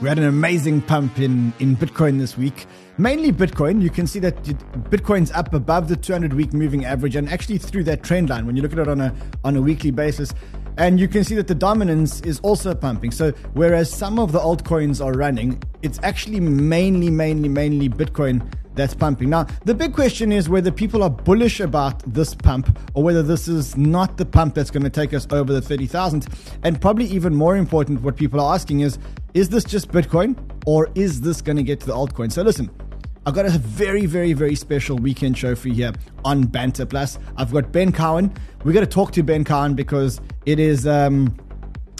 [0.00, 2.64] We had an amazing pump in, in Bitcoin this week.
[2.96, 3.82] Mainly Bitcoin.
[3.82, 4.42] You can see that
[4.88, 8.56] Bitcoin's up above the 200 week moving average and actually through that trend line when
[8.56, 10.32] you look at it on a, on a weekly basis.
[10.78, 13.10] And you can see that the dominance is also pumping.
[13.10, 18.94] So, whereas some of the altcoins are running, it's actually mainly, mainly, mainly Bitcoin that's
[18.94, 19.28] pumping.
[19.28, 23.48] Now, the big question is whether people are bullish about this pump or whether this
[23.48, 26.26] is not the pump that's going to take us over the 30,000.
[26.62, 28.98] And probably even more important, what people are asking is
[29.34, 30.36] is this just Bitcoin
[30.66, 32.32] or is this going to get to the altcoin?
[32.32, 32.70] So, listen.
[33.26, 35.92] I've got a very, very, very special weekend show for you here
[36.24, 37.18] on Banter Plus.
[37.36, 38.32] I've got Ben Cowen.
[38.64, 41.36] We're going to talk to Ben Cowen because it is um,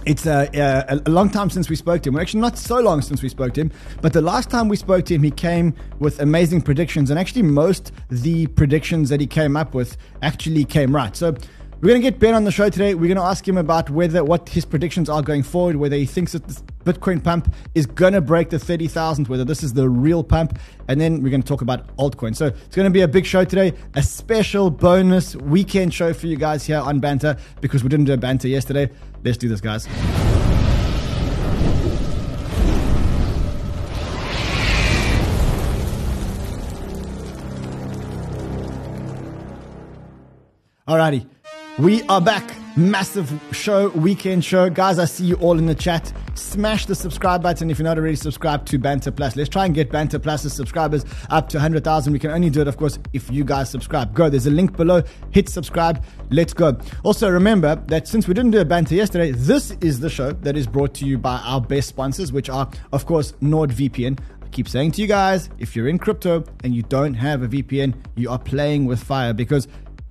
[0.06, 2.14] it's a, a, a, long time since we spoke to him.
[2.14, 3.72] Well, actually, not so long since we spoke to him.
[4.00, 7.42] But the last time we spoke to him, he came with amazing predictions, and actually,
[7.42, 11.14] most the predictions that he came up with actually came right.
[11.14, 11.36] So
[11.80, 12.94] we're going to get Ben on the show today.
[12.94, 16.04] We're going to ask him about whether what his predictions are going forward, whether he
[16.04, 19.88] thinks that this Bitcoin pump is going to break the 30,000, whether this is the
[19.88, 22.36] real pump, and then we're going to talk about altcoin.
[22.36, 26.26] So it's going to be a big show today, a special bonus weekend show for
[26.26, 28.90] you guys here on Banter because we didn't do a Banter yesterday.
[29.24, 29.86] Let's do this, guys.
[40.86, 41.26] Alrighty.
[41.80, 42.54] We are back.
[42.76, 44.68] Massive show, weekend show.
[44.68, 46.12] Guys, I see you all in the chat.
[46.34, 49.34] Smash the subscribe button if you're not already subscribed to Banter Plus.
[49.34, 52.12] Let's try and get Banter Plus's subscribers up to 100,000.
[52.12, 54.12] We can only do it, of course, if you guys subscribe.
[54.12, 54.28] Go.
[54.28, 55.02] There's a link below.
[55.30, 56.04] Hit subscribe.
[56.28, 56.76] Let's go.
[57.02, 60.58] Also, remember that since we didn't do a Banter yesterday, this is the show that
[60.58, 64.20] is brought to you by our best sponsors, which are, of course, NordVPN.
[64.42, 67.48] I keep saying to you guys, if you're in crypto and you don't have a
[67.48, 69.66] VPN, you are playing with fire because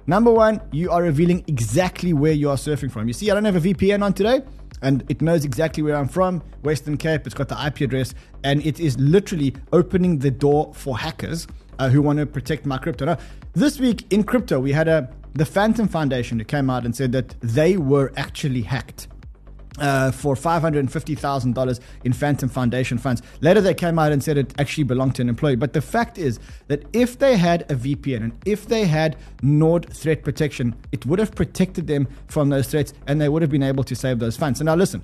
[0.09, 3.05] Number one, you are revealing exactly where you are surfing from.
[3.05, 4.41] You see, I don't have a VPN on today,
[4.81, 7.27] and it knows exactly where I'm from, Western Cape.
[7.27, 11.45] It's got the IP address, and it is literally opening the door for hackers
[11.77, 13.05] uh, who want to protect my crypto.
[13.05, 13.19] Now,
[13.53, 17.11] this week in crypto, we had a the Fantom Foundation who came out and said
[17.11, 19.09] that they were actually hacked
[19.79, 23.21] uh, for $550,000 in Fantom Foundation funds.
[23.41, 25.55] Later, they came out and said it actually belonged to an employee.
[25.55, 29.91] But the fact is that if they had a VPN and if they had Nord
[29.93, 33.63] threat protection, it would have protected them from those threats and they would have been
[33.63, 34.59] able to save those funds.
[34.59, 35.03] So now, listen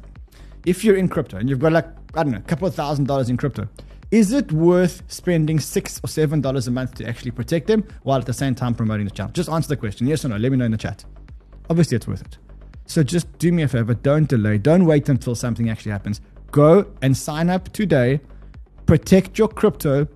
[0.66, 3.06] if you're in crypto and you've got like, I don't know, a couple of thousand
[3.06, 3.68] dollars in crypto,
[4.12, 8.20] is it worth spending six or seven dollars a month to actually protect them while
[8.20, 9.32] at the same time promoting the channel?
[9.32, 10.38] Just answer the question yes or no.
[10.38, 11.06] Let me know in the chat.
[11.70, 12.38] Obviously, it's worth it.
[12.86, 16.22] So just do me a favor, don't delay, don't wait until something actually happens.
[16.52, 18.22] Go and sign up today.
[18.86, 20.08] Protect your crypto.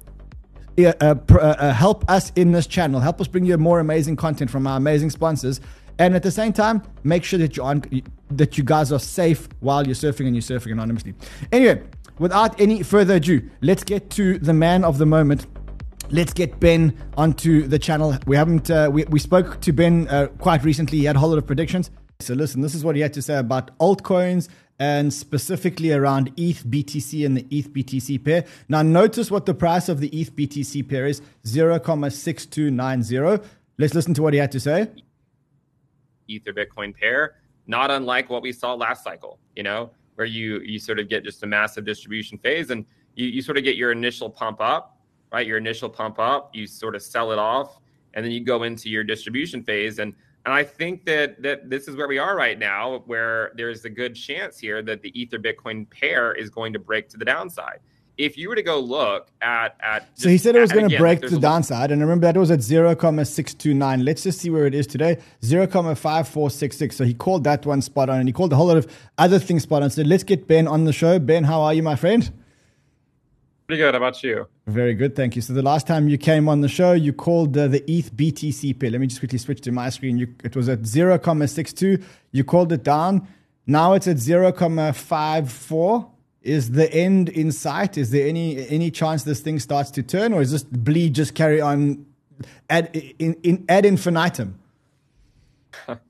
[0.77, 3.01] Uh, uh, uh, help us in this channel.
[3.01, 5.59] Help us bring you more amazing content from our amazing sponsors.
[5.97, 7.83] And at the same time, make sure that you on,
[8.31, 11.13] that you guys are safe while you're surfing and you're surfing anonymously.
[11.51, 11.83] Anyway,
[12.19, 15.45] without any further ado, let's get to the man of the moment.
[16.11, 18.17] Let's get Ben onto the channel.
[18.25, 20.99] We haven't uh, we, we spoke to Ben uh, quite recently.
[20.99, 21.91] He had a whole lot of predictions.
[22.21, 26.65] So listen, this is what he had to say about altcoins and specifically around ETH
[26.65, 28.43] BTC and the ETH BTC pair.
[28.67, 33.45] Now notice what the price of the ETH BTC pair is 0.6290.
[33.77, 34.89] Let's listen to what he had to say.
[36.27, 37.35] Ether Bitcoin pair,
[37.67, 41.23] not unlike what we saw last cycle, you know, where you you sort of get
[41.23, 44.97] just a massive distribution phase and you, you sort of get your initial pump up,
[45.31, 45.47] right?
[45.47, 47.79] Your initial pump up, you sort of sell it off,
[48.13, 49.99] and then you go into your distribution phase.
[49.99, 50.13] And
[50.49, 53.89] and I think that that this is where we are right now, where there's a
[53.89, 57.81] good chance here that the Ether Bitcoin pair is going to break to the downside.
[58.17, 60.97] If you were to go look at at so he said it was going to
[60.97, 64.03] break to the downside, and I remember that was at zero comma six two nine.
[64.03, 66.95] Let's just see where it is today, zero comma five four six six.
[66.95, 68.87] So he called that one spot on, and he called a whole lot of
[69.19, 69.91] other things spot on.
[69.91, 71.19] So let's get Ben on the show.
[71.19, 72.27] Ben, how are you, my friend?
[73.69, 73.93] Pretty good.
[73.93, 74.47] How about you?
[74.65, 75.43] Very good, thank you.
[75.43, 78.79] So the last time you came on the show, you called uh, the ETH BTC
[78.79, 78.89] pair.
[78.89, 80.17] Let me just quickly switch to my screen.
[80.17, 82.03] You, it was at 0, 0.62.
[82.31, 83.27] You called it down.
[83.67, 86.09] Now it's at 0, 0.54.
[86.41, 87.95] Is the end in sight?
[87.95, 91.35] Is there any any chance this thing starts to turn, or is this bleed just
[91.35, 92.07] carry on
[92.71, 92.89] ad
[93.19, 94.57] in, in ad infinitum?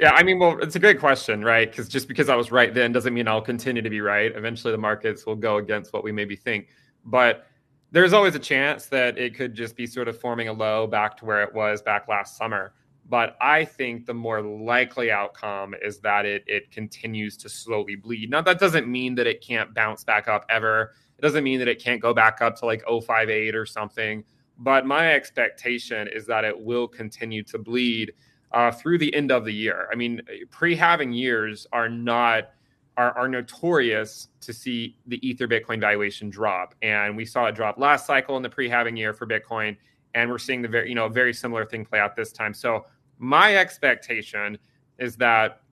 [0.00, 1.70] Yeah, I mean, well, it's a great question, right?
[1.70, 4.32] Because just because I was right then doesn't mean I'll continue to be right.
[4.34, 6.68] Eventually, the markets will go against what we maybe think.
[7.04, 7.46] But
[7.90, 11.18] there's always a chance that it could just be sort of forming a low back
[11.18, 12.72] to where it was back last summer.
[13.10, 18.30] But I think the more likely outcome is that it it continues to slowly bleed.
[18.30, 20.94] Now that doesn't mean that it can't bounce back up ever.
[21.18, 24.24] It doesn't mean that it can't go back up to like 058 or something.
[24.56, 28.12] But my expectation is that it will continue to bleed
[28.52, 29.88] uh, through the end of the year.
[29.92, 32.50] I mean, pre-halving years are not
[32.96, 36.74] are, are notorious to see the Ether Bitcoin valuation drop.
[36.82, 39.76] And we saw it drop last cycle in the pre-halving year for Bitcoin.
[40.14, 42.52] And we're seeing the very, you know, very similar thing play out this time.
[42.52, 42.84] So
[43.18, 44.58] my expectation
[44.98, 45.62] is that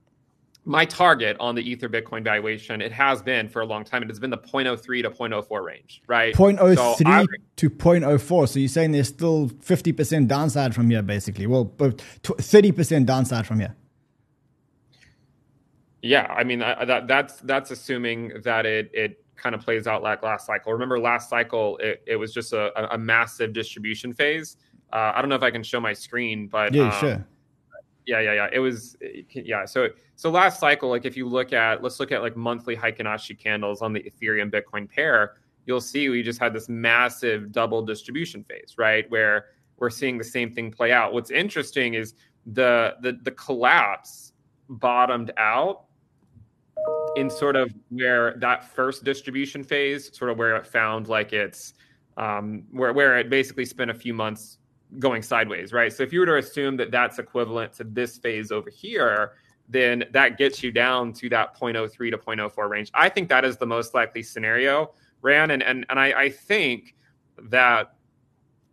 [0.69, 4.03] my target on the Ether Bitcoin valuation, it has been for a long time.
[4.03, 6.35] It has been the 0.03 to 0.04 range, right?
[6.35, 7.27] 0.03 so I,
[7.57, 8.49] to 0.04.
[8.49, 11.47] So you're saying there's still 50% downside from here, basically.
[11.47, 11.73] Well,
[12.23, 13.75] 30% downside from here.
[16.03, 20.01] Yeah, I mean I, that that's that's assuming that it it kind of plays out
[20.01, 20.73] like last cycle.
[20.73, 24.59] Remember last cycle it, it was just a, a massive distribution phase.
[24.93, 27.27] Uh, I don't know if I can show my screen, but yeah, um, sure.
[28.09, 28.49] Yeah, yeah, yeah.
[28.51, 28.97] It was
[29.35, 29.67] yeah.
[29.67, 33.39] So so last cycle, like if you look at let's look at like monthly Heikin-Ashi
[33.39, 38.43] candles on the Ethereum Bitcoin pair, you'll see we just had this massive double distribution
[38.45, 39.05] phase, right?
[39.11, 41.13] Where we're seeing the same thing play out.
[41.13, 42.15] What's interesting is
[42.47, 44.33] the the the collapse
[44.71, 45.85] bottomed out
[47.17, 51.75] in sort of where that first distribution phase, sort of where it found like it's
[52.17, 54.57] um, where where it basically spent a few months
[54.99, 55.93] going sideways, right?
[55.93, 59.33] So if you were to assume that that's equivalent to this phase over here,
[59.69, 62.91] then that gets you down to that 0.03 to 0.04 range.
[62.95, 66.95] I think that is the most likely scenario, Ran, and and and I, I think
[67.51, 67.95] that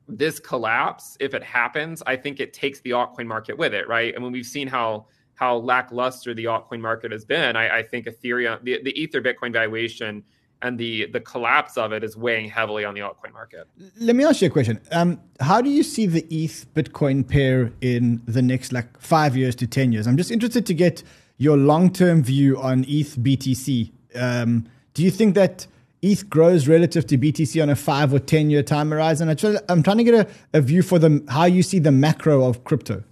[0.07, 4.13] this collapse, if it happens, I think it takes the altcoin market with it, right?
[4.13, 8.05] And when we've seen how how lackluster the altcoin market has been, I, I think
[8.05, 10.23] Ethereum, the, the Ether Bitcoin valuation
[10.61, 13.67] and the the collapse of it is weighing heavily on the altcoin market.
[13.99, 14.79] Let me ask you a question.
[14.91, 19.55] Um, how do you see the ETH Bitcoin pair in the next like five years
[19.55, 20.07] to ten years?
[20.07, 21.03] I'm just interested to get
[21.37, 23.91] your long term view on ETH BTC.
[24.15, 25.67] Um, do you think that
[26.01, 29.29] ETH grows relative to BTC on a five or ten year time horizon?
[29.69, 30.27] I'm trying to get a,
[30.57, 33.03] a view for the how you see the macro of crypto.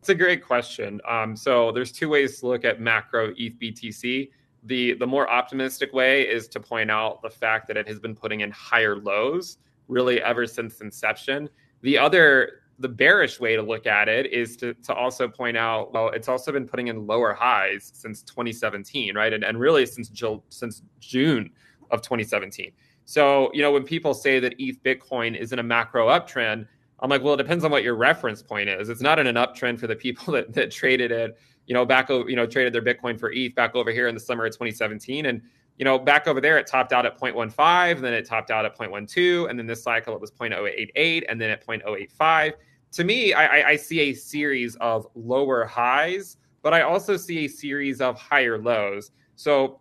[0.00, 1.00] It's a great question.
[1.08, 4.30] Um, so there's two ways to look at macro ETH BTC.
[4.64, 8.14] The the more optimistic way is to point out the fact that it has been
[8.14, 9.58] putting in higher lows
[9.88, 11.48] really ever since inception.
[11.82, 15.92] The other the bearish way to look at it is to, to also point out
[15.92, 20.10] well it's also been putting in lower highs since 2017 right and, and really since
[20.48, 21.48] since june
[21.92, 22.72] of 2017
[23.04, 26.66] so you know when people say that eth bitcoin is in a macro uptrend
[27.00, 28.88] I'm like, well, it depends on what your reference point is.
[28.88, 32.10] It's not in an uptrend for the people that, that traded it, you know, back
[32.10, 34.52] over, you know, traded their Bitcoin for ETH back over here in the summer of
[34.52, 35.26] 2017.
[35.26, 35.42] And,
[35.78, 38.78] you know, back over there, it topped out at 0.15, then it topped out at
[38.78, 42.52] 0.12, and then this cycle it was 0.088, and then at 0.085.
[42.92, 47.48] To me, I, I see a series of lower highs, but I also see a
[47.48, 49.10] series of higher lows.
[49.34, 49.80] So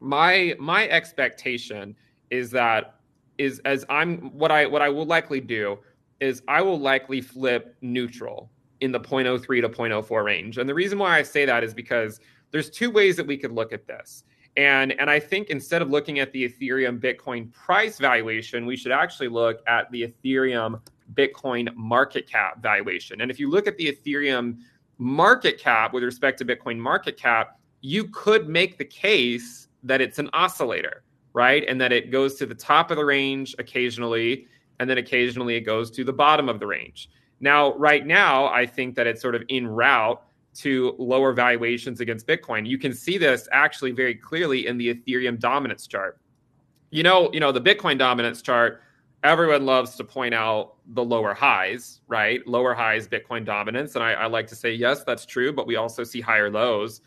[0.00, 1.94] my my expectation
[2.30, 3.00] is that
[3.36, 5.78] is as I'm what I what I will likely do
[6.20, 10.58] is I will likely flip neutral in the 0.03 to 0.04 range.
[10.58, 12.20] And the reason why I say that is because
[12.50, 14.24] there's two ways that we could look at this.
[14.56, 18.92] And, and I think instead of looking at the Ethereum Bitcoin price valuation, we should
[18.92, 20.80] actually look at the Ethereum
[21.14, 23.20] Bitcoin market cap valuation.
[23.20, 24.58] And if you look at the Ethereum
[24.98, 30.18] market cap with respect to Bitcoin market cap, you could make the case that it's
[30.18, 31.04] an oscillator,
[31.34, 31.64] right?
[31.68, 34.46] And that it goes to the top of the range occasionally
[34.80, 37.10] and then occasionally it goes to the bottom of the range.
[37.40, 40.22] Now, right now, I think that it's sort of en route
[40.56, 42.66] to lower valuations against Bitcoin.
[42.66, 46.18] You can see this actually very clearly in the Ethereum dominance chart.
[46.90, 48.82] You know, you know the Bitcoin dominance chart.
[49.24, 52.46] Everyone loves to point out the lower highs, right?
[52.46, 55.52] Lower highs, Bitcoin dominance, and I, I like to say yes, that's true.
[55.52, 57.02] But we also see higher lows.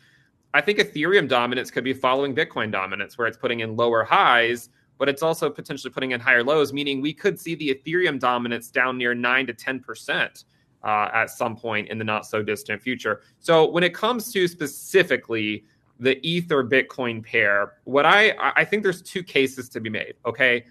[0.54, 4.68] I think Ethereum dominance could be following Bitcoin dominance, where it's putting in lower highs
[5.02, 8.70] but it's also potentially putting in higher lows, meaning we could see the Ethereum dominance
[8.70, 10.44] down near 9 to 10%
[10.84, 13.22] uh, at some point in the not so distant future.
[13.40, 15.64] So when it comes to specifically
[15.98, 20.14] the Ether Bitcoin pair, what I I think there's two cases to be made.
[20.24, 20.66] Okay,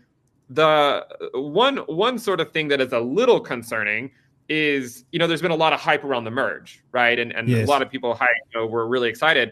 [0.50, 4.11] the one one sort of thing that is a little concerning
[4.47, 7.19] is you know there's been a lot of hype around the merge, right?
[7.19, 7.67] And and yes.
[7.67, 9.51] a lot of people hype, you know, were really excited.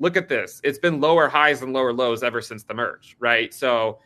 [0.00, 3.54] Look at this; it's been lower highs and lower lows ever since the merge, right?
[3.54, 4.00] So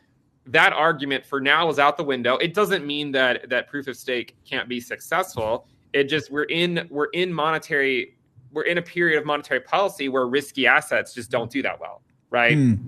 [0.47, 2.37] that argument for now is out the window.
[2.37, 5.67] It doesn't mean that that proof of stake can't be successful.
[5.93, 8.15] It just we're in we're in monetary
[8.51, 12.01] we're in a period of monetary policy where risky assets just don't do that well,
[12.29, 12.57] right?
[12.57, 12.79] Mm.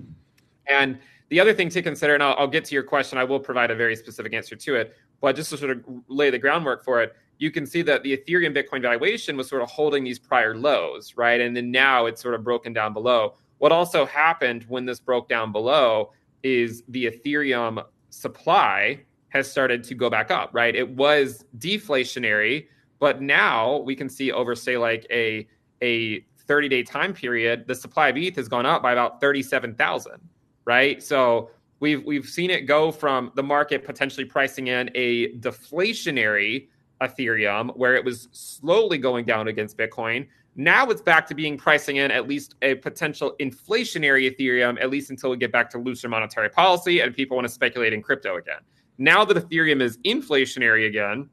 [0.66, 3.40] And the other thing to consider, and I'll, I'll, get to your question, I will
[3.40, 6.84] provide a very specific answer to it, but just to sort of lay the groundwork
[6.84, 10.18] for it, you can see that the Ethereum Bitcoin valuation was sort of holding these
[10.18, 11.40] prior lows, right?
[11.40, 13.34] And then now it's sort of broken down below.
[13.58, 16.12] What also happened when this broke down below
[16.44, 20.76] is the Ethereum supply has started to go back up, right?
[20.76, 22.68] It was deflationary,
[23.00, 25.48] but now we can see over, say, like a
[25.82, 30.20] a 30 day time period, the supply of ETH has gone up by about 37,000,
[30.64, 31.02] right?
[31.02, 36.68] So we've we've seen it go from the market potentially pricing in a deflationary
[37.00, 40.28] Ethereum where it was slowly going down against Bitcoin.
[40.56, 45.10] Now it's back to being pricing in at least a potential inflationary Ethereum, at least
[45.10, 48.36] until we get back to looser monetary policy and people want to speculate in crypto
[48.36, 48.60] again.
[48.98, 51.28] Now that Ethereum is inflationary again,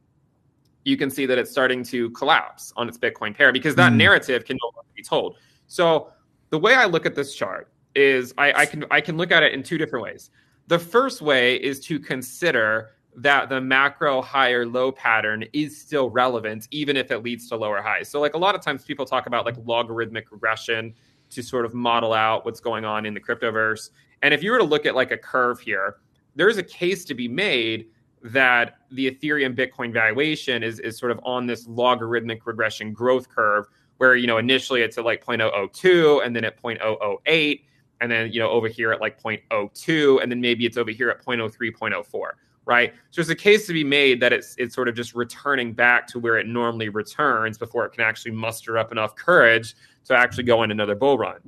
[0.84, 3.98] you can see that it's starting to collapse on its Bitcoin pair because that mm.
[3.98, 5.38] narrative can no longer be told.
[5.68, 6.12] So
[6.50, 9.44] the way I look at this chart is I, I can I can look at
[9.44, 10.32] it in two different ways.
[10.68, 16.68] The first way is to consider that the macro higher low pattern is still relevant,
[16.72, 18.10] even if it leads to lower highs.
[18.10, 20.94] So, like a lot of times people talk about like logarithmic regression
[21.32, 23.90] to sort of model out what's going on in the cryptoverse.
[24.22, 25.98] And if you were to look at like a curve here,
[26.36, 27.88] there's a case to be made
[28.24, 33.66] that the Ethereum Bitcoin valuation is, is sort of on this logarithmic regression growth curve
[33.98, 37.62] where, you know, initially it's at like 0.002 and then at 0.008
[38.00, 41.10] and then, you know, over here at like 0.02 and then maybe it's over here
[41.10, 42.32] at 0.03, 0.04
[42.66, 42.94] right?
[43.10, 46.08] So there's a case to be made that it's it's sort of just returning back
[46.08, 49.76] to where it normally returns before it can actually muster up enough courage
[50.06, 51.40] to actually go on another bull run.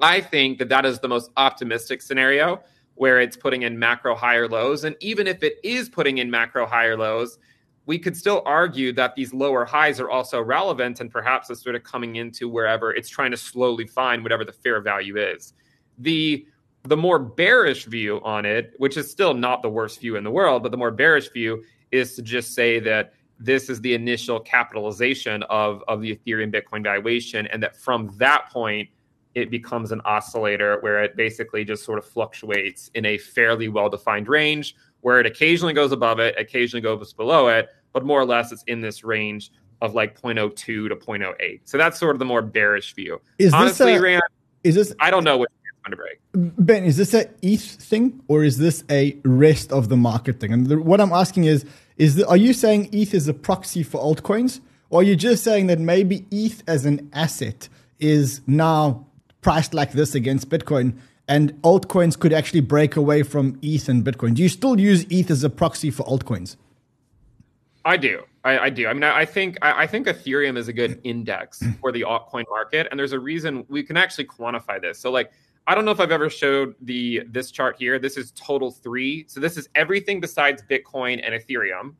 [0.00, 2.62] I think that that is the most optimistic scenario
[2.94, 6.66] where it's putting in macro higher lows, and even if it is putting in macro
[6.66, 7.38] higher lows,
[7.86, 11.74] we could still argue that these lower highs are also relevant and perhaps it's sort
[11.74, 15.54] of coming into wherever it's trying to slowly find whatever the fair value is.
[15.96, 16.46] The
[16.84, 20.30] the more bearish view on it, which is still not the worst view in the
[20.30, 24.40] world, but the more bearish view is to just say that this is the initial
[24.40, 28.88] capitalization of, of the Ethereum Bitcoin valuation, and that from that point,
[29.34, 33.88] it becomes an oscillator where it basically just sort of fluctuates in a fairly well
[33.88, 38.24] defined range where it occasionally goes above it, occasionally goes below it, but more or
[38.24, 41.60] less it's in this range of like 0.02 to 0.08.
[41.64, 43.20] So that's sort of the more bearish view.
[43.38, 44.20] Is Honestly, this a, Ran,
[44.64, 45.46] is this I don't know
[45.82, 46.18] break.
[46.32, 50.52] Ben, is this a ETH thing or is this a rest of the market thing?
[50.52, 51.64] And the, what I'm asking is,
[51.96, 55.42] is the, are you saying ETH is a proxy for altcoins, or are you just
[55.44, 57.68] saying that maybe ETH as an asset
[57.98, 59.06] is now
[59.40, 60.94] priced like this against Bitcoin,
[61.26, 64.34] and altcoins could actually break away from ETH and Bitcoin?
[64.34, 66.56] Do you still use ETH as a proxy for altcoins?
[67.84, 68.22] I do.
[68.44, 68.86] I, I, do.
[68.86, 72.02] I mean, I, I think I, I, think Ethereum is a good index for the
[72.02, 74.98] altcoin market, and there's a reason we can actually quantify this.
[74.98, 75.32] So, like,
[75.68, 77.98] I don't know if I've ever showed the this chart here.
[77.98, 79.26] This is total three.
[79.28, 81.94] So this is everything besides Bitcoin and Ethereum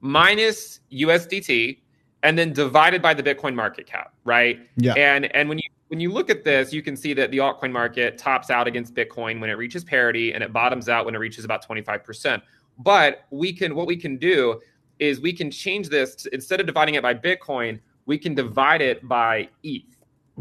[0.00, 1.78] minus USDT
[2.22, 4.68] and then divided by the Bitcoin market cap, right?
[4.76, 4.92] Yeah.
[4.92, 7.72] And and when you when you look at this, you can see that the altcoin
[7.72, 11.18] market tops out against Bitcoin when it reaches parity and it bottoms out when it
[11.18, 12.42] reaches about 25%.
[12.80, 14.60] But we can what we can do
[14.98, 18.82] is we can change this to, instead of dividing it by Bitcoin, we can divide
[18.82, 19.96] it by ETH.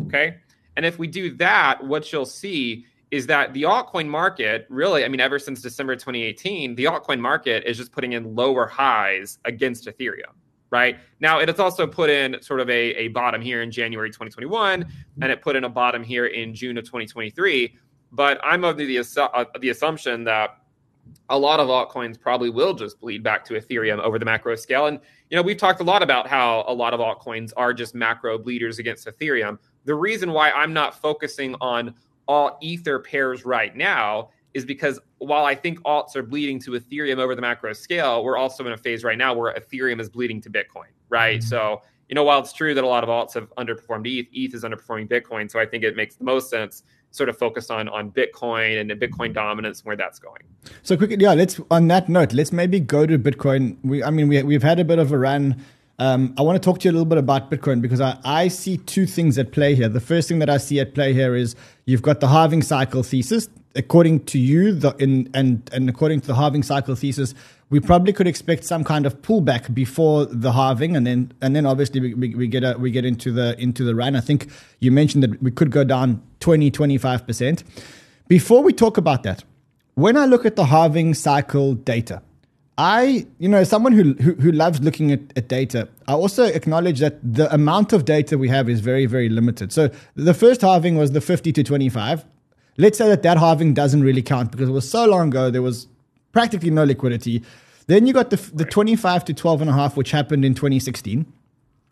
[0.08, 0.40] Okay?
[0.78, 5.08] And if we do that, what you'll see is that the altcoin market really, I
[5.08, 9.86] mean, ever since December 2018, the altcoin market is just putting in lower highs against
[9.86, 10.34] Ethereum,
[10.70, 10.98] right?
[11.20, 14.86] Now, it has also put in sort of a, a bottom here in January 2021,
[15.22, 17.78] and it put in a bottom here in June of 2023.
[18.12, 20.58] But I'm of the, uh, the assumption that
[21.30, 24.88] a lot of altcoins probably will just bleed back to Ethereum over the macro scale.
[24.88, 27.96] And, you know, we've talked a lot about how a lot of altcoins are just
[27.96, 29.58] macro bleeders against Ethereum.
[29.86, 31.96] The reason why I'm not focusing on
[32.28, 37.18] all Ether pairs right now is because while I think alts are bleeding to Ethereum
[37.18, 40.42] over the macro scale, we're also in a phase right now where Ethereum is bleeding
[40.42, 41.40] to Bitcoin, right?
[41.40, 41.48] Mm-hmm.
[41.48, 44.56] So, you know, while it's true that a lot of alts have underperformed ETH, ETH
[44.56, 45.52] is underperforming Bitcoin.
[45.52, 48.90] So I think it makes the most sense sort of focus on on Bitcoin and
[48.90, 50.42] the Bitcoin dominance and where that's going.
[50.84, 53.78] So quickly, yeah, let's on that note, let's maybe go to Bitcoin.
[53.84, 55.62] We I mean we we've had a bit of a run
[55.98, 58.50] um, I want to talk to you a little bit about Bitcoin because I, I
[58.50, 59.88] see two things at play here.
[59.88, 63.02] The first thing that I see at play here is you've got the halving cycle
[63.02, 63.48] thesis.
[63.78, 67.34] According to you, the, in, and, and according to the halving cycle thesis,
[67.70, 71.66] we probably could expect some kind of pullback before the halving, and then and then
[71.66, 74.16] obviously we, we, we get a, we get into the into the run.
[74.16, 74.50] I think
[74.80, 77.64] you mentioned that we could go down 20, 25 percent.
[78.28, 79.44] Before we talk about that,
[79.96, 82.22] when I look at the halving cycle data,
[82.78, 87.00] I, you know, someone who, who, who loves looking at, at, data, I also acknowledge
[87.00, 89.72] that the amount of data we have is very, very limited.
[89.72, 92.26] So the first halving was the 50 to 25.
[92.78, 95.62] Let's say that that halving doesn't really count because it was so long ago, there
[95.62, 95.88] was
[96.34, 97.44] practically no liquidity.
[97.88, 101.32] Then you got the, the 25 to 12 and a half, which happened in 2016.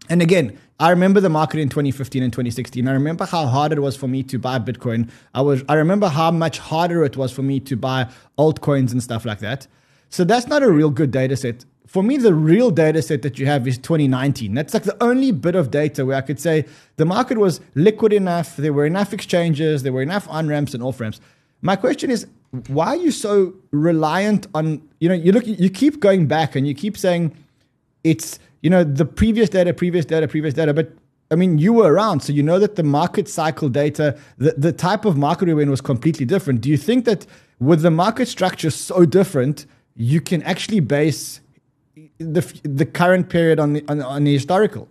[0.10, 2.88] And again, I remember the market in 2015 and 2016.
[2.90, 5.10] I remember how hard it was for me to buy Bitcoin.
[5.34, 9.02] I was I remember how much harder it was for me to buy altcoins and
[9.02, 9.68] stuff like that.
[10.14, 13.38] So that's not a real good data set for me, the real data set that
[13.38, 14.56] you have is 2019.
[14.56, 16.66] That's like the only bit of data where I could say
[16.96, 20.82] the market was liquid enough, there were enough exchanges, there were enough on ramps and
[20.82, 21.20] off ramps.
[21.62, 22.26] My question is,
[22.68, 26.68] why are you so reliant on, you know, you look, you keep going back and
[26.68, 27.36] you keep saying
[28.04, 30.94] it's, you know, the previous data, previous data, previous data, but
[31.30, 34.72] I mean, you were around, so you know that the market cycle data, the, the
[34.72, 36.62] type of market we were in was completely different.
[36.62, 37.28] Do you think that
[37.60, 41.42] with the market structure so different, you can actually base
[42.18, 44.88] the the current period on the on, on the historical?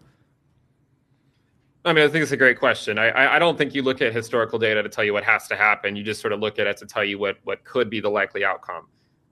[1.85, 2.97] I mean, I think it's a great question.
[2.97, 5.57] I, I don't think you look at historical data to tell you what has to
[5.57, 5.97] happen.
[5.97, 8.09] You just sort of look at it to tell you what what could be the
[8.09, 8.87] likely outcome.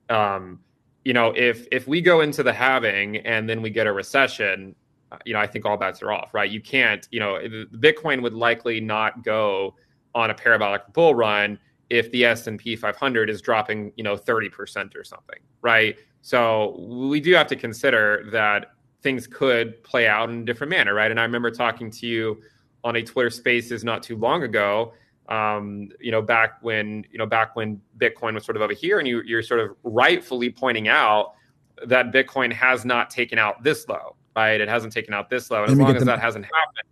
[0.09, 0.59] Um,
[1.05, 4.75] you know, if if we go into the halving and then we get a recession,
[5.11, 6.49] uh, you know, I think all bets are off, right?
[6.49, 7.39] You can't, you know,
[7.75, 9.75] Bitcoin would likely not go
[10.13, 11.57] on a parabolic bull run
[11.91, 15.97] if the S&P 500 is dropping, you know, 30% or something, right?
[16.21, 18.71] So we do have to consider that
[19.01, 21.11] things could play out in a different manner, right?
[21.11, 22.41] And I remember talking to you
[22.85, 24.93] on a Twitter Spaces not too long ago.
[25.27, 28.99] Um, you know, back when you know back when Bitcoin was sort of over here,
[28.99, 31.33] and you, you're sort of rightfully pointing out
[31.85, 34.59] that Bitcoin has not taken out this low, right?
[34.61, 36.87] It hasn't taken out this low, and as long as that hasn't happened.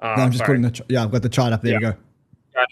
[0.00, 0.58] Uh, no, I'm just sorry.
[0.58, 1.62] putting the yeah, I've got the chart up.
[1.62, 1.78] There yeah.
[1.78, 1.98] you go.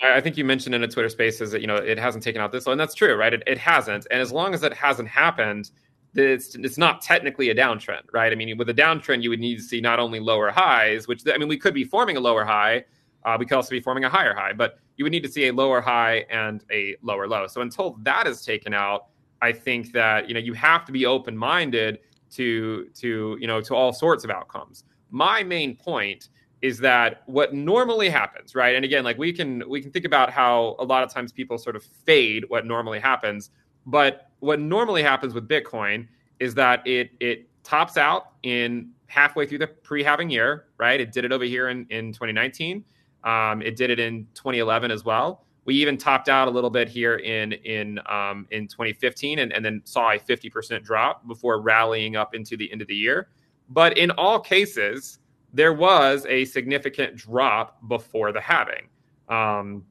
[0.02, 2.52] I think you mentioned in a Twitter Spaces that you know it hasn't taken out
[2.52, 3.32] this low, and that's true, right?
[3.32, 5.70] It, it hasn't, and as long as it hasn't happened,
[6.14, 8.32] it's it's not technically a downtrend, right?
[8.32, 11.22] I mean, with a downtrend, you would need to see not only lower highs, which
[11.32, 12.84] I mean, we could be forming a lower high,
[13.24, 15.48] uh, we could also be forming a higher high, but you would need to see
[15.48, 17.46] a lower high and a lower low.
[17.46, 19.06] So until that is taken out,
[19.42, 22.00] I think that you know you have to be open minded
[22.32, 24.84] to to you know to all sorts of outcomes.
[25.10, 26.28] My main point
[26.60, 28.74] is that what normally happens, right?
[28.74, 31.58] And again, like we can we can think about how a lot of times people
[31.58, 33.50] sort of fade what normally happens,
[33.86, 36.08] but what normally happens with Bitcoin
[36.40, 41.00] is that it it tops out in halfway through the pre-halving year, right?
[41.00, 42.84] It did it over here in, in 2019.
[43.24, 45.44] Um, it did it in 2011 as well.
[45.64, 49.64] We even topped out a little bit here in in um, in 2015, and, and
[49.64, 53.28] then saw a 50% drop before rallying up into the end of the year.
[53.68, 55.18] But in all cases,
[55.52, 58.88] there was a significant drop before the halving.
[59.28, 59.84] Um,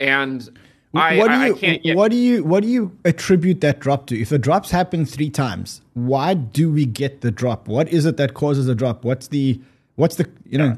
[0.00, 0.48] and
[0.94, 4.20] I, what do you I, what do you what do you attribute that drop to?
[4.20, 7.66] If the drops happen three times, why do we get the drop?
[7.66, 9.04] What is it that causes a drop?
[9.04, 9.60] What's the
[9.96, 10.76] what's the you know?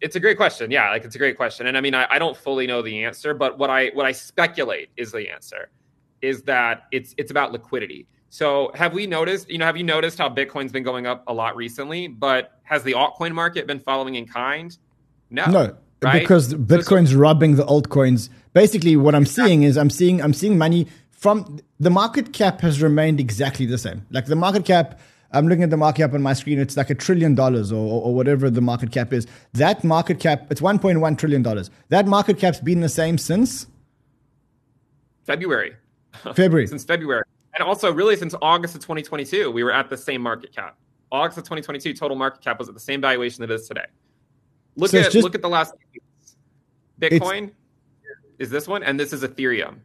[0.00, 0.70] It's a great question.
[0.70, 3.02] Yeah, like it's a great question, and I mean I, I don't fully know the
[3.04, 5.70] answer, but what I what I speculate is the answer
[6.22, 8.06] is that it's it's about liquidity.
[8.36, 11.32] So have we noticed, you know, have you noticed how Bitcoin's been going up a
[11.32, 14.76] lot recently, but has the altcoin market been following in kind?
[15.30, 15.46] No.
[15.46, 15.76] No.
[16.02, 16.20] Right?
[16.20, 18.28] Because Bitcoin's so, so, robbing the altcoins.
[18.52, 19.48] Basically what I'm exactly.
[19.48, 23.78] seeing is I'm seeing I'm seeing money from the market cap has remained exactly the
[23.78, 24.04] same.
[24.10, 25.00] Like the market cap
[25.32, 26.58] I'm looking at the market cap on my screen.
[26.58, 29.26] It's like a trillion dollars or, or, whatever the market cap is.
[29.54, 31.70] That market cap, it's 1.1 trillion dollars.
[31.88, 33.66] That market cap's been the same since
[35.24, 35.74] February.
[36.34, 36.66] February.
[36.66, 37.24] since February.
[37.56, 40.76] And also, really, since August of 2022, we were at the same market cap.
[41.10, 43.86] August of 2022, total market cap was at the same valuation that it is today.
[44.76, 45.74] Look so at just, look at the last
[47.00, 47.52] Bitcoin
[48.38, 49.76] is this one, and this is Ethereum.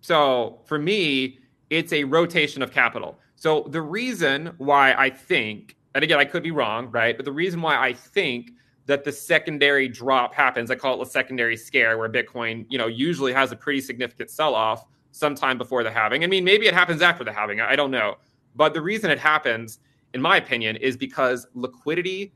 [0.00, 3.18] So for me, it's a rotation of capital.
[3.36, 7.16] So the reason why I think, and again, I could be wrong, right?
[7.16, 8.52] But the reason why I think
[8.86, 12.86] that the secondary drop happens, I call it a secondary scare, where Bitcoin, you know,
[12.86, 16.24] usually has a pretty significant sell-off sometime before the halving.
[16.24, 17.60] I mean, maybe it happens after the halving.
[17.60, 18.16] I don't know.
[18.54, 19.78] But the reason it happens,
[20.14, 22.32] in my opinion, is because liquidity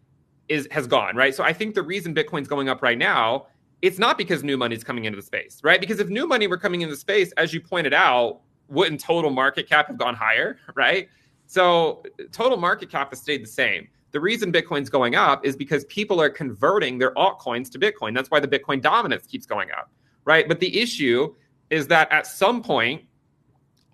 [0.49, 1.35] is has gone, right?
[1.35, 3.47] So I think the reason Bitcoin's going up right now,
[3.83, 5.81] it's not because new money is coming into the space, right?
[5.81, 9.31] Because if new money were coming into the space, as you pointed out, wouldn't total
[9.31, 11.09] market cap have gone higher, right?
[11.47, 13.89] So total market cap has stayed the same.
[14.13, 18.15] The reason Bitcoin's going up is because people are converting their altcoins to Bitcoin.
[18.15, 19.91] That's why the Bitcoin dominance keeps going up,
[20.25, 20.47] right?
[20.47, 21.35] But the issue
[21.75, 23.03] is that at some point,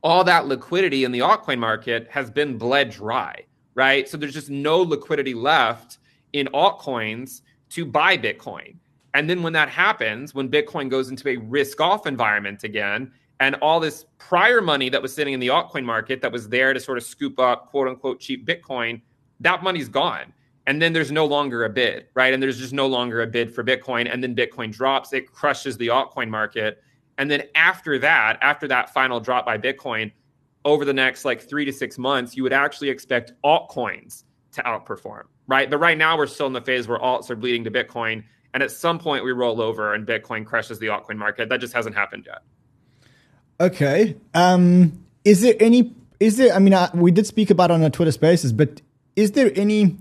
[0.03, 3.35] all that liquidity in the altcoin market has been bled dry,
[3.75, 4.09] right?
[4.09, 5.99] So there's just no liquidity left
[6.33, 8.77] in altcoins to buy Bitcoin.
[9.14, 13.55] And then when that happens, when Bitcoin goes into a risk off environment again, and
[13.57, 16.81] all this prior money that was sitting in the altcoin market that was there to
[16.81, 19.01] sort of scoop up quote unquote cheap Bitcoin,
[19.40, 20.33] that money's gone.
[20.66, 22.33] And then there's no longer a bid, right?
[22.33, 24.12] And there's just no longer a bid for Bitcoin.
[24.12, 26.83] And then Bitcoin drops, it crushes the altcoin market.
[27.21, 30.11] And then after that, after that final drop by Bitcoin,
[30.65, 35.25] over the next like three to six months, you would actually expect altcoins to outperform,
[35.47, 35.69] right?
[35.69, 38.25] But right now, we're still in the phase where alts are bleeding to Bitcoin.
[38.55, 41.51] And at some point, we roll over and Bitcoin crushes the altcoin market.
[41.51, 42.41] That just hasn't happened yet.
[43.61, 44.17] Okay.
[44.33, 46.55] Um, is there any is there?
[46.55, 48.81] I mean, I, we did speak about on our Twitter Spaces, but
[49.15, 49.99] is there any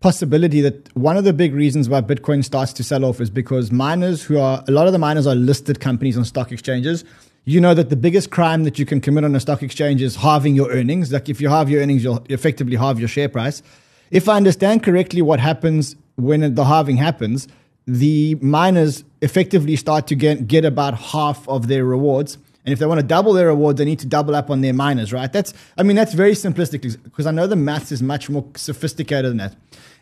[0.00, 3.72] possibility that one of the big reasons why Bitcoin starts to sell off is because
[3.72, 7.04] miners who are a lot of the miners are listed companies on stock exchanges.
[7.44, 10.16] You know that the biggest crime that you can commit on a stock exchange is
[10.16, 11.12] halving your earnings.
[11.12, 13.62] Like if you halve your earnings, you'll effectively halve your share price.
[14.10, 17.48] If I understand correctly, what happens when the halving happens,
[17.86, 22.38] the miners effectively start to get, get about half of their rewards.
[22.66, 24.74] And if they want to double their rewards, they need to double up on their
[24.74, 25.32] miners, right?
[25.32, 29.30] That's, I mean, that's very simplistic because I know the maths is much more sophisticated
[29.30, 29.54] than that.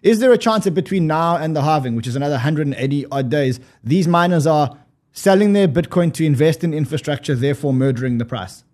[0.02, 3.28] Is there a chance that between now and the halving, which is another 180 odd
[3.28, 4.78] days, these miners are
[5.12, 8.64] selling their Bitcoin to invest in infrastructure, therefore murdering the price?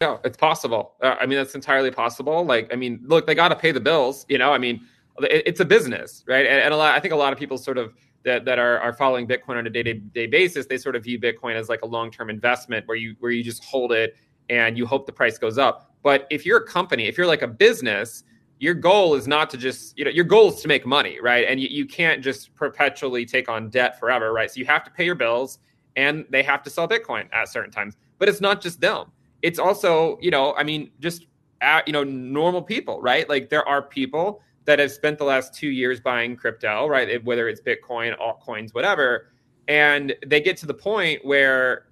[0.00, 0.92] No, it's possible.
[1.02, 2.44] Uh, I mean, that's entirely possible.
[2.44, 4.26] Like, I mean, look, they got to pay the bills.
[4.28, 4.86] You know, I mean,
[5.22, 6.46] it, it's a business, right?
[6.46, 7.92] And, and lot, I think a lot of people sort of
[8.26, 11.04] that, that are, are following Bitcoin on a day to day basis, they sort of
[11.04, 14.16] view Bitcoin as like a long term investment where you where you just hold it
[14.50, 15.90] and you hope the price goes up.
[16.02, 18.24] But if you're a company, if you're like a business,
[18.58, 21.46] your goal is not to just you know your goal is to make money, right?
[21.48, 24.50] And you, you can't just perpetually take on debt forever, right?
[24.50, 25.58] So you have to pay your bills
[25.96, 27.96] and they have to sell Bitcoin at certain times.
[28.18, 29.12] But it's not just them
[29.42, 31.26] it's also you know i mean just
[31.60, 35.54] at, you know normal people right like there are people that have spent the last
[35.54, 37.24] two years buying crypto right?
[37.24, 39.28] Whether it's bitcoin altcoins whatever.
[39.68, 41.86] And they get to the point where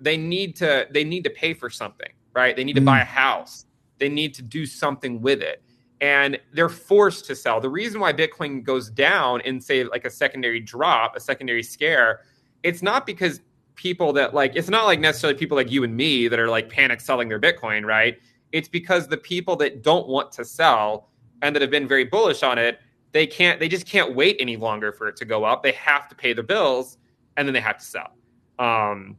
[0.00, 2.54] they need to they need to pay for something right?
[2.54, 2.86] They need to mm.
[2.86, 3.64] buy a house.
[3.98, 5.62] They need to do something with it.
[6.02, 7.62] And they're forced to sell.
[7.62, 12.20] The reason why bitcoin goes down in say like a secondary drop a secondary scare
[12.62, 13.40] it's not because
[13.76, 16.68] people that like it's not like necessarily people like you and me that are like
[16.68, 18.18] panic selling their bitcoin right?
[18.52, 21.08] It's because the people that don't want to sell
[21.42, 22.80] and that have been very bullish on it
[23.16, 25.62] they can't they just can't wait any longer for it to go up.
[25.62, 26.98] They have to pay the bills
[27.38, 28.12] and then they have to sell.
[28.58, 29.18] Um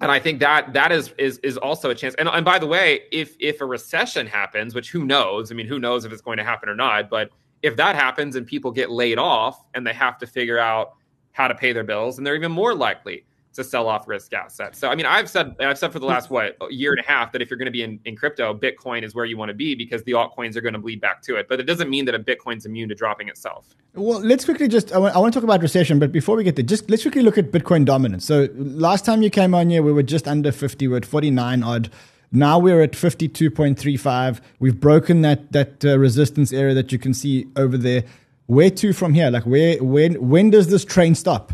[0.00, 2.14] and i think that that is is is also a chance.
[2.16, 5.66] And, and by the way if if a recession happens which who knows i mean
[5.66, 7.30] who knows if it's going to happen or not but
[7.62, 10.94] if that happens and people get laid off and they have to figure out
[11.32, 13.24] how to pay their bills and they're even more likely
[13.58, 14.78] to sell off risk assets.
[14.78, 17.32] So I mean, I've said I've said for the last what year and a half
[17.32, 19.54] that if you're going to be in, in crypto, Bitcoin is where you want to
[19.54, 21.48] be because the altcoins are going to bleed back to it.
[21.48, 23.74] But it doesn't mean that a Bitcoin's immune to dropping itself.
[23.94, 26.44] Well, let's quickly just I want, I want to talk about recession, but before we
[26.44, 28.24] get there, just let's quickly look at Bitcoin dominance.
[28.24, 31.62] So last time you came on here, we were just under 50, we're at 49
[31.62, 31.90] odd.
[32.30, 34.40] Now we're at 52.35.
[34.58, 38.04] We've broken that that uh, resistance area that you can see over there.
[38.46, 39.30] Where to from here?
[39.30, 41.52] Like where when when does this train stop?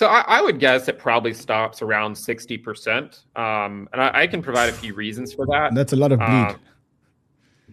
[0.00, 4.26] So I, I, would guess it probably stops around sixty percent, um, and I, I,
[4.26, 5.74] can provide a few reasons for that.
[5.74, 6.26] That's a lot of bleed.
[6.26, 6.56] Um,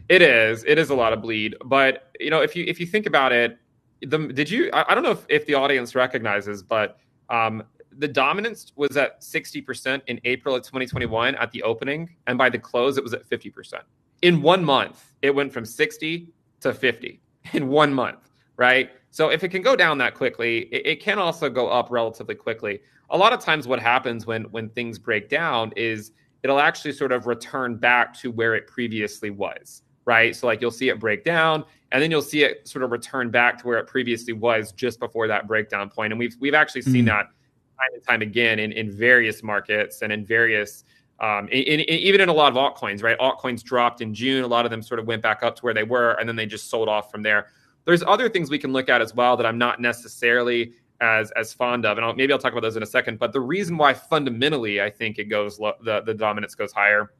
[0.10, 0.66] it is.
[0.66, 1.56] It is a lot of bleed.
[1.64, 3.58] But you know, if you if you think about it,
[4.02, 4.70] the did you?
[4.74, 7.64] I, I don't know if, if the audience recognizes, but um,
[7.98, 12.50] the dominance was at sixty percent in April of 2021 at the opening, and by
[12.50, 13.84] the close, it was at fifty percent.
[14.22, 17.22] In one month, it went from sixty to fifty
[17.54, 18.92] in one month, right?
[19.18, 22.36] So if it can go down that quickly, it, it, can also go up relatively
[22.36, 22.82] quickly.
[23.10, 26.12] A lot of times, what happens when when things break down is
[26.44, 30.36] it'll actually sort of return back to where it previously was, right?
[30.36, 33.32] So like you'll see it break down, and then you'll see it sort of return
[33.32, 36.14] back to where it previously was just before that breakdown point.
[36.14, 37.08] And we've we've actually seen mm.
[37.08, 40.84] that time and time again in in various markets and in various.
[41.20, 43.18] Um, in, in, even in a lot of altcoins, right?
[43.18, 44.44] Altcoins dropped in June.
[44.44, 46.36] A lot of them sort of went back up to where they were, and then
[46.36, 47.48] they just sold off from there.
[47.88, 51.54] There's other things we can look at as well that I'm not necessarily as as
[51.54, 53.18] fond of, and I'll, maybe I'll talk about those in a second.
[53.18, 57.14] But the reason why fundamentally I think it goes lo- the the dominance goes higher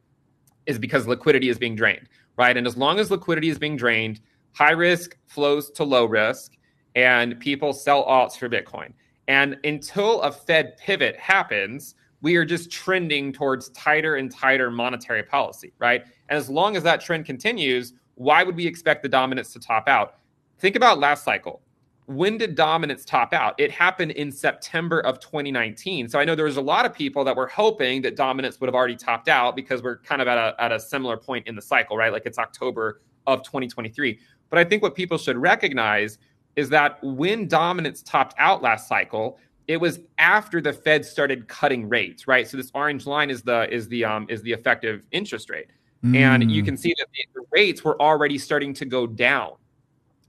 [0.66, 2.54] is because liquidity is being drained, right?
[2.54, 4.20] And as long as liquidity is being drained,
[4.52, 6.52] high risk flows to low risk,
[6.94, 8.92] and people sell alts for Bitcoin.
[9.26, 15.22] And until a Fed pivot happens, we are just trending towards tighter and tighter monetary
[15.22, 16.02] policy, right?
[16.28, 19.88] And as long as that trend continues, why would we expect the dominance to top
[19.88, 20.16] out?
[20.58, 21.62] Think about last cycle.
[22.06, 23.54] When did dominance top out?
[23.58, 26.08] It happened in September of 2019.
[26.08, 28.66] So I know there was a lot of people that were hoping that dominance would
[28.66, 31.54] have already topped out because we're kind of at a, at a similar point in
[31.54, 32.10] the cycle, right?
[32.10, 34.18] Like it's October of 2023.
[34.48, 36.18] But I think what people should recognize
[36.56, 41.88] is that when dominance topped out last cycle, it was after the Fed started cutting
[41.88, 42.48] rates, right?
[42.48, 45.68] So this orange line is the is the um is the effective interest rate.
[46.02, 46.16] Mm.
[46.16, 46.66] And you mm.
[46.66, 49.52] can see that the rates were already starting to go down.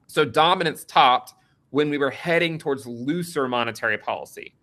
[0.09, 1.35] So dominance topped
[1.69, 4.55] when we were heading towards looser monetary policy.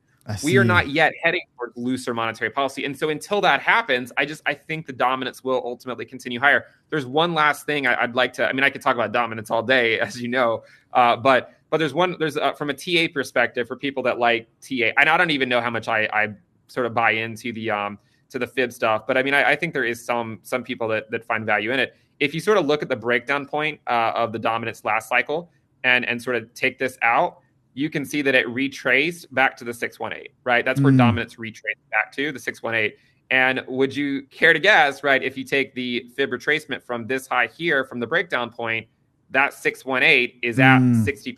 [0.42, 2.84] We are not yet heading towards looser monetary policy.
[2.84, 6.66] And so until that happens, I just I think the dominance will ultimately continue higher.
[6.90, 8.48] There's one last thing I, would like to.
[8.48, 11.78] I mean, I could talk about dominance all day, as you know, uh, but but
[11.78, 14.90] there's one there's uh, from a TA perspective for people that like TA.
[14.98, 16.34] And I don't even know how much I, I
[16.66, 17.98] sort of buy into the um
[18.30, 19.06] to the fib stuff.
[19.06, 21.70] But I mean, I, I think there is some some people that that find value
[21.70, 21.96] in it.
[22.20, 25.50] If you sort of look at the breakdown point uh, of the dominance last cycle
[25.84, 27.40] and and sort of take this out,
[27.74, 30.64] you can see that it retraced back to the 618, right?
[30.64, 30.96] That's where mm.
[30.96, 32.96] dominance retraced back to the 618.
[33.30, 37.26] And would you care to guess, right, if you take the fib retracement from this
[37.26, 38.86] high here from the breakdown point,
[39.30, 41.04] that 618 is at mm.
[41.04, 41.36] 60%,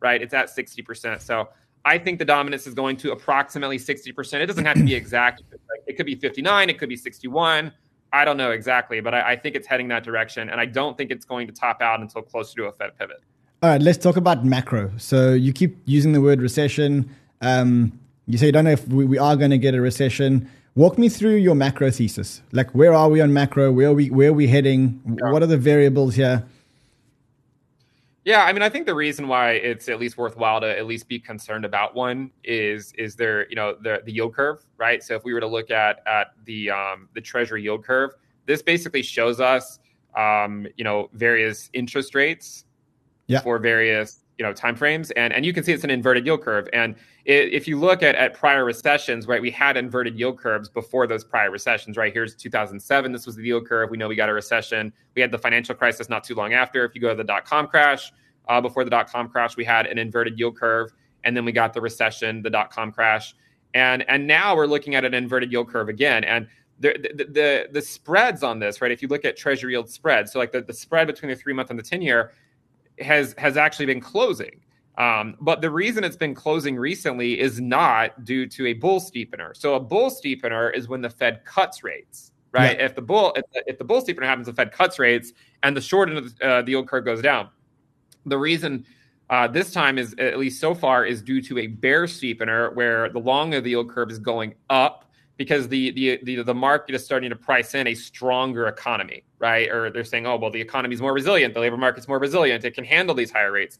[0.00, 0.20] right?
[0.20, 1.22] It's at 60%.
[1.22, 1.48] So
[1.84, 4.40] I think the dominance is going to approximately 60%.
[4.40, 5.42] It doesn't have to be exact.
[5.86, 7.72] It could be 59, it could be 61.
[8.14, 10.48] I don't know exactly, but I, I think it's heading that direction.
[10.48, 13.20] And I don't think it's going to top out until closer to a Fed pivot.
[13.60, 14.92] All right, let's talk about macro.
[14.98, 17.10] So you keep using the word recession.
[17.40, 17.98] Um,
[18.28, 20.48] you say you don't know if we, we are going to get a recession.
[20.76, 22.40] Walk me through your macro thesis.
[22.52, 23.72] Like, where are we on macro?
[23.72, 24.10] Where are we?
[24.10, 25.00] Where are we heading?
[25.06, 25.32] Yeah.
[25.32, 26.44] What are the variables here?
[28.24, 31.08] Yeah, I mean, I think the reason why it's at least worthwhile to at least
[31.08, 35.02] be concerned about one is is there, you know, the the yield curve, right?
[35.02, 38.12] So if we were to look at at the um, the Treasury yield curve,
[38.46, 39.78] this basically shows us,
[40.16, 42.64] um, you know, various interest rates
[43.26, 43.40] yeah.
[43.40, 46.42] for various you know time frames and and you can see it's an inverted yield
[46.42, 46.68] curve.
[46.72, 50.68] And it, if you look at, at prior recessions right we had inverted yield curves
[50.68, 52.12] before those prior recessions right?
[52.12, 53.90] Here's 2007 this was the yield curve.
[53.90, 54.92] We know we got a recession.
[55.14, 56.84] We had the financial crisis not too long after.
[56.84, 58.12] If you go to the dot-com crash
[58.48, 60.92] uh, before the dot-com crash we had an inverted yield curve
[61.24, 63.34] and then we got the recession the dot-com crash.
[63.74, 66.24] And and now we're looking at an inverted yield curve again.
[66.24, 66.48] And
[66.80, 68.90] the, the, the, the spreads on this, right?
[68.90, 71.52] If you look at treasury yield spreads, so like the, the spread between the three
[71.52, 72.32] month and the 10 year,
[72.98, 74.60] has has actually been closing.
[74.96, 79.56] Um, but the reason it's been closing recently is not due to a bull steepener.
[79.56, 82.78] So a bull steepener is when the Fed cuts rates, right?
[82.78, 82.86] Yeah.
[82.86, 85.32] If the bull if the, if the, bull steepener happens, the Fed cuts rates
[85.64, 87.48] and the short end of the, uh, the yield curve goes down.
[88.26, 88.86] The reason
[89.30, 93.08] uh, this time is at least so far is due to a bear steepener where
[93.08, 96.94] the long of the yield curve is going up because the, the the the market
[96.94, 99.68] is starting to price in a stronger economy, right?
[99.70, 102.64] Or they're saying, oh well, the economy is more resilient, the labor market's more resilient,
[102.64, 103.78] it can handle these higher rates.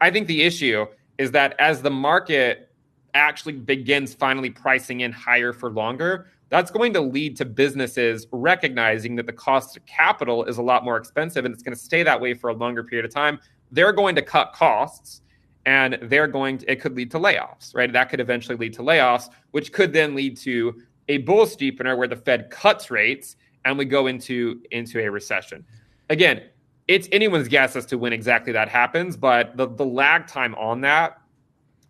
[0.00, 0.86] I think the issue
[1.18, 2.70] is that as the market
[3.14, 9.16] actually begins finally pricing in higher for longer, that's going to lead to businesses recognizing
[9.16, 12.02] that the cost of capital is a lot more expensive and it's going to stay
[12.02, 13.38] that way for a longer period of time.
[13.70, 15.22] They're going to cut costs
[15.66, 17.92] and they're going to, it could lead to layoffs, right?
[17.92, 22.08] That could eventually lead to layoffs, which could then lead to a bull steepener where
[22.08, 25.64] the Fed cuts rates and we go into into a recession.
[26.10, 26.42] Again,
[26.86, 30.80] it's anyone's guess as to when exactly that happens, but the the lag time on
[30.82, 31.18] that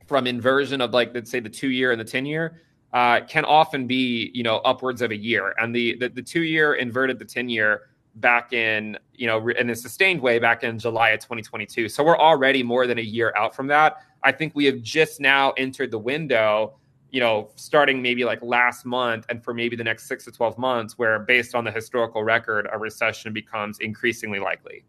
[0.07, 2.61] from inversion of like let's say the two year and the ten year
[2.92, 6.42] uh, can often be you know upwards of a year, and the the, the two
[6.42, 7.83] year inverted the ten year
[8.16, 11.88] back in you know in a sustained way back in July of 2022.
[11.88, 13.96] So we're already more than a year out from that.
[14.22, 16.74] I think we have just now entered the window
[17.14, 20.59] you know, starting maybe like last month and for maybe the next six to 12
[20.59, 24.83] months, where based on the historical record, a recession becomes increasingly likely.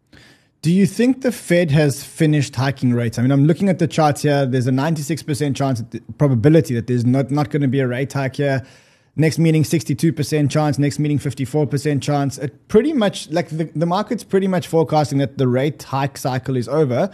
[0.60, 3.16] Do you think the Fed has finished hiking rates?
[3.16, 4.44] I mean, I'm looking at the charts here.
[4.44, 8.12] There's a 96% chance, the probability that there's not, not going to be a rate
[8.12, 8.66] hike here.
[9.14, 10.80] Next meeting, 62% chance.
[10.80, 12.38] Next meeting, 54% chance.
[12.38, 16.56] It pretty much, like the, the market's pretty much forecasting that the rate hike cycle
[16.56, 17.08] is over.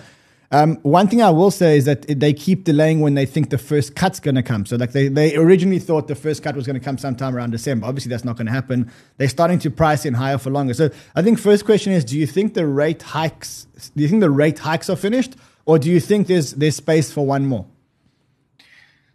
[0.53, 3.57] Um, one thing I will say is that they keep delaying when they think the
[3.57, 4.67] first cut's going to come.
[4.67, 7.53] So, like they, they originally thought the first cut was going to come sometime around
[7.53, 7.87] December.
[7.87, 8.93] Obviously, that's not going to happen.
[9.17, 10.75] They're starting to price in higher for longer.
[10.75, 13.67] So, I think first question is: Do you think the rate hikes?
[13.97, 17.11] Do you think the rate hikes are finished, or do you think there's there's space
[17.11, 17.65] for one more?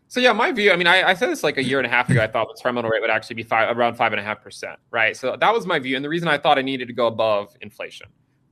[0.07, 0.71] So yeah, my view.
[0.71, 2.21] I mean, I, I, said this like a year and a half ago.
[2.21, 4.79] I thought the terminal rate would actually be five, around five and a half percent,
[4.89, 5.15] right?
[5.15, 7.55] So that was my view, and the reason I thought I needed to go above
[7.61, 8.07] inflation.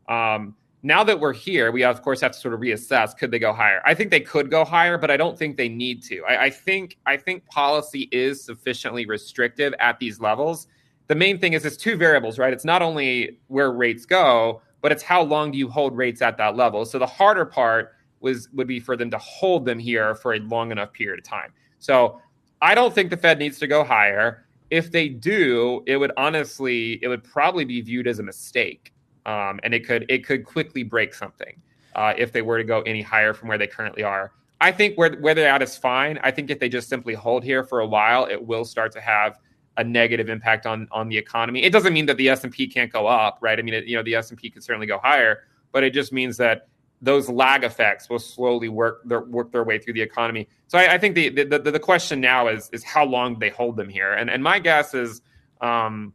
[0.07, 3.39] Um, now that we're here, we of course have to sort of reassess: could they
[3.39, 3.81] go higher?
[3.85, 6.23] I think they could go higher, but I don't think they need to.
[6.29, 10.67] I, I think I think policy is sufficiently restrictive at these levels.
[11.07, 12.53] The main thing is it's two variables, right?
[12.53, 16.37] It's not only where rates go, but it's how long do you hold rates at
[16.37, 16.85] that level.
[16.85, 20.39] So the harder part was would be for them to hold them here for a
[20.39, 21.51] long enough period of time.
[21.79, 22.21] So
[22.61, 24.45] I don't think the Fed needs to go higher.
[24.69, 28.91] If they do, it would honestly, it would probably be viewed as a mistake
[29.25, 31.61] um, and it could it could quickly break something
[31.95, 34.31] uh, if they were to go any higher from where they currently are.
[34.61, 36.19] I think where where they're at is fine.
[36.23, 39.01] I think if they just simply hold here for a while, it will start to
[39.01, 39.39] have
[39.77, 41.63] a negative impact on on the economy.
[41.63, 43.59] It doesn't mean that the S and P can't go up, right?
[43.59, 45.93] I mean, it, you know, the S and P could certainly go higher, but it
[45.93, 46.67] just means that
[47.01, 50.47] those lag effects will slowly work their work their way through the economy.
[50.67, 53.75] So I, I think the, the the question now is is how long they hold
[53.75, 55.21] them here, and and my guess is.
[55.61, 56.13] Um,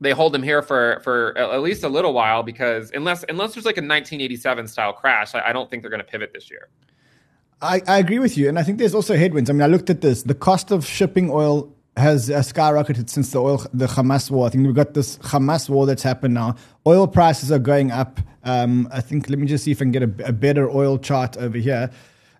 [0.00, 3.64] they hold him here for for at least a little while because unless unless there's
[3.64, 6.68] like a 1987 style crash, I, I don't think they're going to pivot this year.
[7.62, 9.48] I, I agree with you, and I think there's also headwinds.
[9.48, 10.22] I mean, I looked at this.
[10.24, 14.46] The cost of shipping oil has uh, skyrocketed since the oil, the Hamas war.
[14.46, 16.56] I think we've got this Hamas war that's happened now.
[16.86, 18.20] Oil prices are going up.
[18.44, 20.98] Um, I think, let me just see if I can get a, a better oil
[20.98, 21.90] chart over here.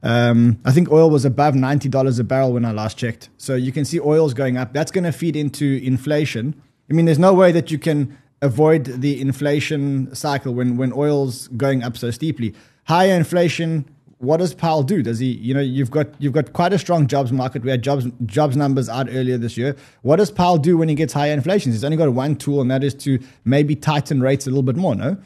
[0.03, 3.31] Um, I think oil was above $90 a barrel when I last checked.
[3.39, 4.73] So you can see oil's going up.
[4.73, 6.61] That's going to feed into inflation.
[6.89, 11.49] I mean, there's no way that you can avoid the inflation cycle when, when oil's
[11.49, 12.55] going up so steeply.
[12.85, 13.85] Higher inflation,
[14.19, 15.03] what does Powell do?
[15.03, 17.63] Does he, you know, you've got you've got quite a strong jobs market.
[17.63, 19.77] We had jobs jobs numbers out earlier this year.
[20.03, 21.73] What does Powell do when he gets higher inflation?
[21.73, 24.77] He's only got one tool, and that is to maybe tighten rates a little bit
[24.77, 24.95] more.
[24.95, 25.17] No.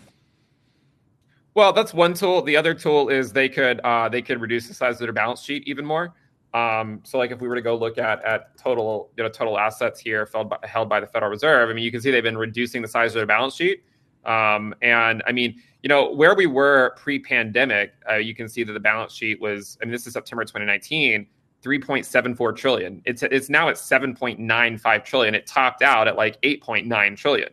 [1.54, 2.42] Well, that's one tool.
[2.42, 5.42] The other tool is they could uh, they could reduce the size of their balance
[5.42, 6.14] sheet even more.
[6.52, 9.58] Um, so, like if we were to go look at at total you know total
[9.58, 12.22] assets here held by, held by the Federal Reserve, I mean, you can see they've
[12.22, 13.84] been reducing the size of their balance sheet.
[14.24, 18.72] Um, and I mean, you know, where we were pre-pandemic, uh, you can see that
[18.72, 19.78] the balance sheet was.
[19.80, 21.26] I mean, this is September 2019.
[21.62, 23.02] 3.74 trillion.
[23.04, 25.34] It's it's now at 7.95 trillion.
[25.34, 27.50] It topped out at like 8.9 trillion.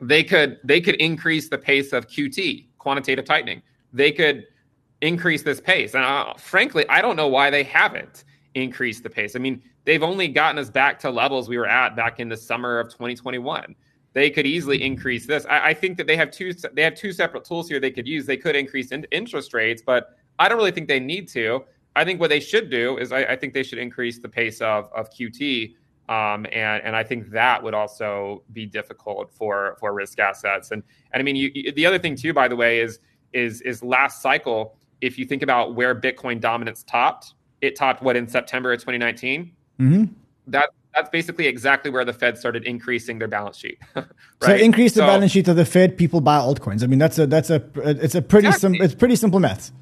[0.00, 3.62] They could they could increase the pace of QT quantitative tightening.
[3.92, 4.44] They could
[5.00, 5.94] increase this pace.
[5.94, 9.36] And uh, frankly, I don't know why they haven't increased the pace.
[9.36, 12.36] I mean, they've only gotten us back to levels we were at back in the
[12.36, 13.74] summer of 2021.
[14.14, 15.44] They could easily increase this.
[15.46, 18.08] I, I think that they have two they have two separate tools here they could
[18.08, 18.24] use.
[18.24, 21.64] They could increase in, interest rates, but I don't really think they need to.
[21.94, 24.60] I think what they should do is I, I think they should increase the pace
[24.62, 25.74] of of QT.
[26.08, 30.70] Um, and and I think that would also be difficult for for risk assets.
[30.70, 30.82] And
[31.12, 33.00] and I mean, you, the other thing too, by the way, is
[33.34, 34.78] is is last cycle.
[35.00, 39.52] If you think about where Bitcoin dominance topped, it topped what in September of 2019.
[39.80, 40.04] Mm-hmm.
[40.48, 43.78] That that's basically exactly where the Fed started increasing their balance sheet.
[43.94, 44.06] right?
[44.42, 46.82] So increase the so, balance sheet of the Fed, people buy altcoins.
[46.82, 48.78] I mean, that's a that's a it's a pretty exactly.
[48.78, 49.72] sim, it's pretty simple math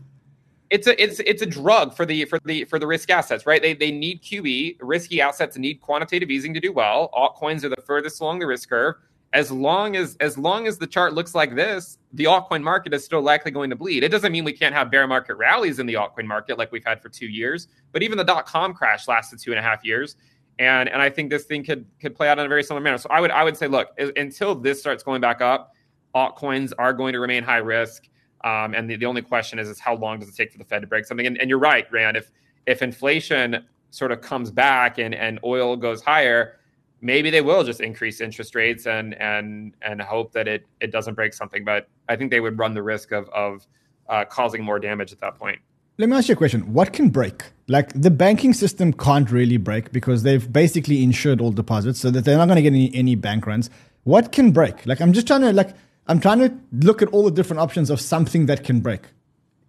[0.74, 3.62] it's a it's it's a drug for the for the for the risk assets, right?
[3.62, 4.77] They they need QE.
[4.81, 7.11] Risky assets need quantitative easing to do well.
[7.14, 8.96] Altcoins are the furthest along the risk curve.
[9.35, 13.05] As long as as long as the chart looks like this, the altcoin market is
[13.05, 14.05] still likely going to bleed.
[14.05, 16.85] It doesn't mean we can't have bear market rallies in the altcoin market like we've
[16.85, 17.66] had for two years.
[17.90, 20.14] But even the dot com crash lasted two and a half years,
[20.61, 22.97] and and I think this thing could could play out in a very similar manner.
[22.99, 25.75] So I would I would say, look, until this starts going back up,
[26.14, 28.09] altcoins are going to remain high risk.
[28.44, 30.64] Um, and the, the only question is, is how long does it take for the
[30.64, 31.27] Fed to break something?
[31.27, 32.14] And, and you're right, Ran.
[32.14, 32.31] If
[32.66, 36.61] if inflation sort of comes back and, and oil goes higher,
[37.05, 41.14] maybe they will just increase interest rates and and and hope that it it doesn't
[41.14, 41.64] break something.
[41.64, 43.67] But I think they would run the risk of of
[44.09, 45.61] uh, causing more damage at that point.
[45.97, 46.73] Let me ask you a question.
[46.73, 47.45] What can break?
[47.69, 52.25] Like the banking system can't really break because they've basically insured all deposits so that
[52.25, 53.71] they're not going to get any, any bank runs.
[54.03, 54.85] What can break?
[54.87, 55.71] Like I'm just trying to like
[56.09, 59.03] I'm trying to look at all the different options of something that can break.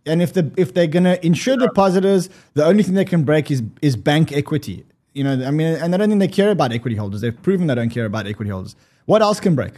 [0.07, 3.61] And if the if they're gonna insure depositors, the only thing they can break is
[3.81, 4.85] is bank equity.
[5.15, 7.21] You know, I mean, and I don't think they care about equity holders.
[7.21, 8.75] They've proven they don't care about equity holders.
[9.05, 9.73] What else can break?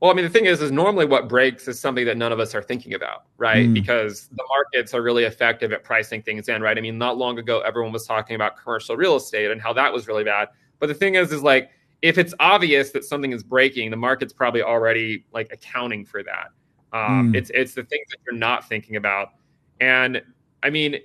[0.00, 2.40] Well, I mean, the thing is, is normally what breaks is something that none of
[2.40, 3.66] us are thinking about, right?
[3.66, 3.74] Mm.
[3.74, 6.76] Because the markets are really effective at pricing things in, right?
[6.76, 9.92] I mean, not long ago, everyone was talking about commercial real estate and how that
[9.92, 10.48] was really bad.
[10.78, 11.70] But the thing is, is like
[12.02, 16.48] if it's obvious that something is breaking, the market's probably already like accounting for that.
[16.92, 17.36] Um, mm.
[17.36, 19.30] It's it's the things that you're not thinking about,
[19.80, 20.22] and
[20.62, 20.98] I mean,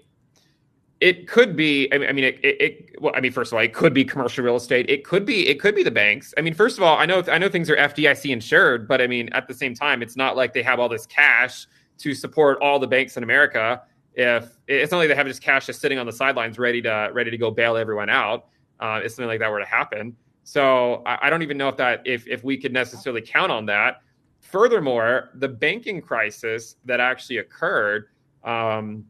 [1.05, 1.87] it could be.
[1.93, 3.93] I mean, I mean, it, it, it, Well, I mean, first of all, it could
[3.93, 4.89] be commercial real estate.
[4.89, 5.47] It could be.
[5.47, 6.33] It could be the banks.
[6.35, 9.05] I mean, first of all, I know I know things are FDIC insured, but I
[9.05, 11.67] mean, at the same time, it's not like they have all this cash
[11.99, 13.83] to support all the banks in America.
[14.15, 17.11] If it's not like they have just cash just sitting on the sidelines, ready to
[17.13, 18.47] ready to go bail everyone out,
[18.79, 20.15] uh, if something like that were to happen.
[20.43, 23.67] So I, I don't even know if that if if we could necessarily count on
[23.67, 24.01] that.
[24.39, 28.07] Furthermore, the banking crisis that actually occurred
[28.43, 29.05] um,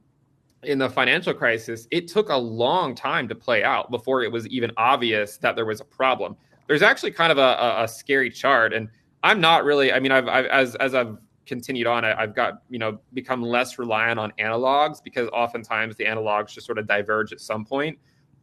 [0.66, 4.48] in the financial crisis, it took a long time to play out before it was
[4.48, 6.36] even obvious that there was a problem.
[6.68, 8.90] There's actually kind of a, a, scary chart, and
[9.24, 9.94] I'm not really.
[9.94, 13.42] I mean, I've, I've as as I've continued on, I, have got you know become
[13.42, 17.98] less reliant on analogs because oftentimes the analogs just sort of diverge at some point.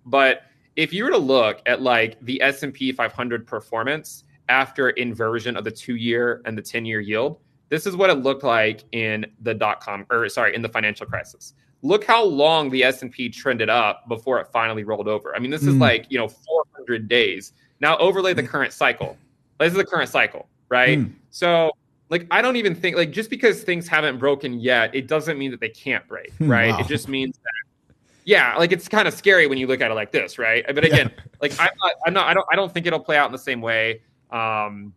[0.06, 0.42] But
[0.76, 5.70] if you were to look at like the S&P 500 performance after inversion of the
[5.70, 10.06] 2-year and the 10-year yield, this is what it looked like in the dot com
[10.10, 11.54] or sorry, in the financial crisis.
[11.82, 15.34] Look how long the S&P trended up before it finally rolled over.
[15.34, 15.68] I mean, this mm.
[15.68, 17.52] is like, you know, 400 days.
[17.80, 19.16] Now overlay the current cycle.
[19.58, 20.98] This is the current cycle, right?
[20.98, 21.12] Mm.
[21.30, 21.72] So
[22.08, 25.50] like I don't even think like just because things haven't broken yet, it doesn't mean
[25.50, 26.70] that they can't break, right?
[26.70, 26.80] Wow.
[26.80, 27.62] It just means that
[28.24, 30.64] yeah, like it's kind of scary when you look at it like this, right?
[30.66, 31.22] But again, yeah.
[31.40, 33.38] like I'm not, I'm not, I don't, I don't think it'll play out in the
[33.38, 34.02] same way.
[34.30, 34.92] Um,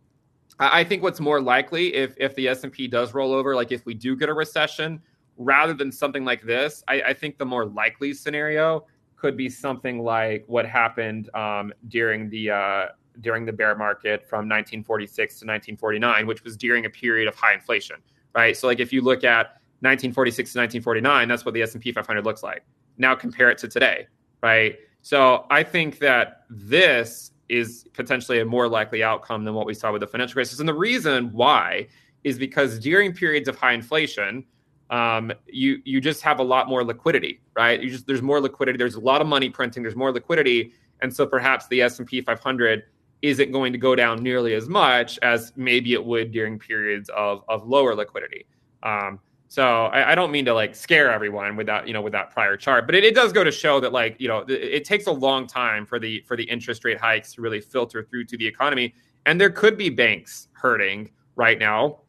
[0.58, 3.54] I, I think what's more likely if if the S and P does roll over,
[3.54, 5.00] like if we do get a recession,
[5.36, 9.98] rather than something like this, I, I think the more likely scenario could be something
[9.98, 12.86] like what happened um, during the uh,
[13.20, 17.54] during the bear market from 1946 to 1949, which was during a period of high
[17.54, 17.96] inflation,
[18.34, 18.56] right?
[18.56, 19.46] So like if you look at
[19.80, 22.64] 1946 to 1949, that's what the S&P 500 looks like.
[22.98, 24.06] Now compare it to today,
[24.42, 24.76] right?
[25.02, 29.92] So I think that this is potentially a more likely outcome than what we saw
[29.92, 30.58] with the financial crisis.
[30.58, 31.88] And the reason why
[32.24, 34.44] is because during periods of high inflation,
[34.90, 37.80] um, you you just have a lot more liquidity, right?
[37.80, 38.78] You just there's more liquidity.
[38.78, 39.82] There's a lot of money printing.
[39.82, 42.84] There's more liquidity, and so perhaps the S and P 500
[43.22, 47.42] isn't going to go down nearly as much as maybe it would during periods of
[47.48, 48.46] of lower liquidity.
[48.82, 49.18] Um,
[49.48, 52.30] so I, I, don't mean to like scare everyone with that, you know, with that
[52.30, 54.84] prior chart, but it, it does go to show that like, you know, it, it,
[54.84, 58.24] takes a long time for the for the interest rate hikes to really filter through
[58.24, 58.92] to the economy.
[59.24, 62.00] And there could be banks hurting right now.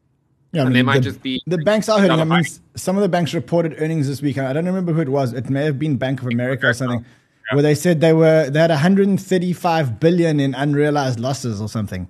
[0.58, 2.20] Yeah, I mean, they might the, just be the banks are hurting.
[2.20, 2.44] I mean,
[2.76, 4.40] some of the banks reported earnings this week.
[4.40, 5.34] I don't remember who it was.
[5.34, 7.56] It may have been Bank of America or something, yeah.
[7.56, 12.08] where they said they were they had 135 billion in unrealized losses or something.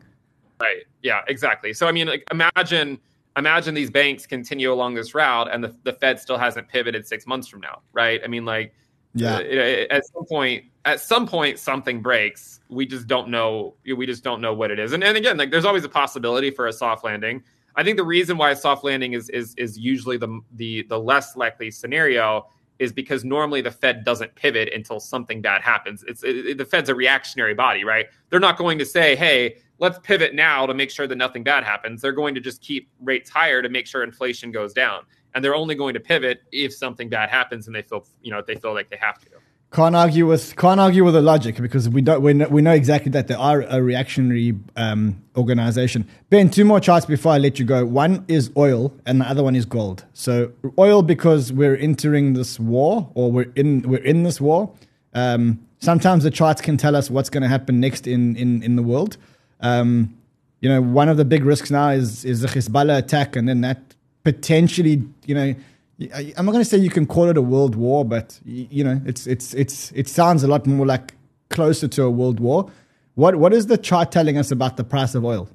[0.61, 0.83] Right.
[1.03, 1.23] Yeah.
[1.27, 1.73] Exactly.
[1.73, 2.99] So I mean, like, imagine
[3.35, 7.27] imagine these banks continue along this route and the, the Fed still hasn't pivoted six
[7.27, 8.19] months from now, right?
[8.23, 8.73] I mean, like,
[9.13, 12.61] yeah, uh, at some point, at some point, something breaks.
[12.69, 13.75] We just don't know.
[13.85, 14.93] We just don't know what it is.
[14.93, 17.43] And, and again, like, there's always a possibility for a soft landing.
[17.77, 20.99] I think the reason why a soft landing is is is usually the the the
[20.99, 22.47] less likely scenario
[22.79, 26.03] is because normally the Fed doesn't pivot until something bad happens.
[26.07, 28.07] It's it, the Fed's a reactionary body, right?
[28.29, 31.63] They're not going to say, "Hey, let's pivot now to make sure that nothing bad
[31.63, 32.01] happens.
[32.01, 35.03] They're going to just keep rates higher to make sure inflation goes down.
[35.35, 38.41] And they're only going to pivot if something bad happens and they feel, you know,
[38.45, 39.29] they feel like they have to.
[39.69, 42.71] Can't argue with can't argue with the logic because we don't we know, we know
[42.71, 46.07] exactly that they are a reactionary um, organization.
[46.29, 47.85] Ben, two more charts before I let you go.
[47.85, 50.05] One is oil, and the other one is gold.
[50.13, 54.71] So oil because we're entering this war, or we're in we're in this war.
[55.13, 58.77] Um, sometimes the charts can tell us what's going to happen next in in in
[58.77, 59.17] the world.
[59.59, 60.17] Um,
[60.61, 63.61] you know, one of the big risks now is is the Hezbollah attack, and then
[63.61, 63.81] that
[64.23, 65.55] potentially, you know,
[65.99, 69.01] I'm not going to say you can call it a world war, but you know,
[69.05, 71.15] it's it's it's it sounds a lot more like
[71.49, 72.69] closer to a world war.
[73.15, 75.49] What what is the chart telling us about the price of oil?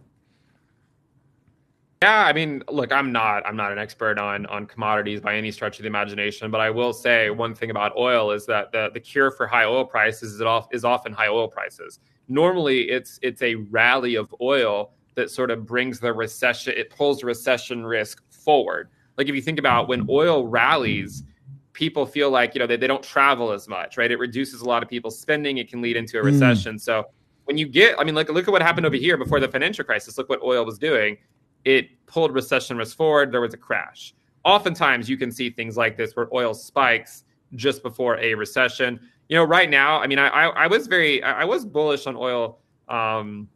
[2.03, 5.53] Yeah, I mean, look, I'm not I'm not an expert on on commodities by any
[5.53, 8.91] stretch of the imagination, but I will say one thing about oil is that the
[8.93, 13.19] the cure for high oil prices is off, is often high oil prices normally it's
[13.23, 18.23] it's a rally of oil that sort of brings the recession it pulls recession risk
[18.31, 18.89] forward
[19.23, 21.23] like if you think about when oil rallies
[21.73, 24.65] people feel like you know they, they don't travel as much right it reduces a
[24.65, 26.27] lot of people's spending it can lead into a hmm.
[26.27, 26.81] recession mm.
[26.81, 27.05] so
[27.45, 29.85] when you get i mean like look at what happened over here before the financial
[29.85, 31.17] crisis look what oil was doing
[31.65, 34.15] it pulled recession risk forward there was a crash
[34.45, 39.01] oftentimes you can see things like this where oil spikes just before a recession
[39.33, 42.17] you know, right now, I mean, I, I, I was very, I was bullish on
[42.17, 42.59] oil.
[42.87, 43.49] Um,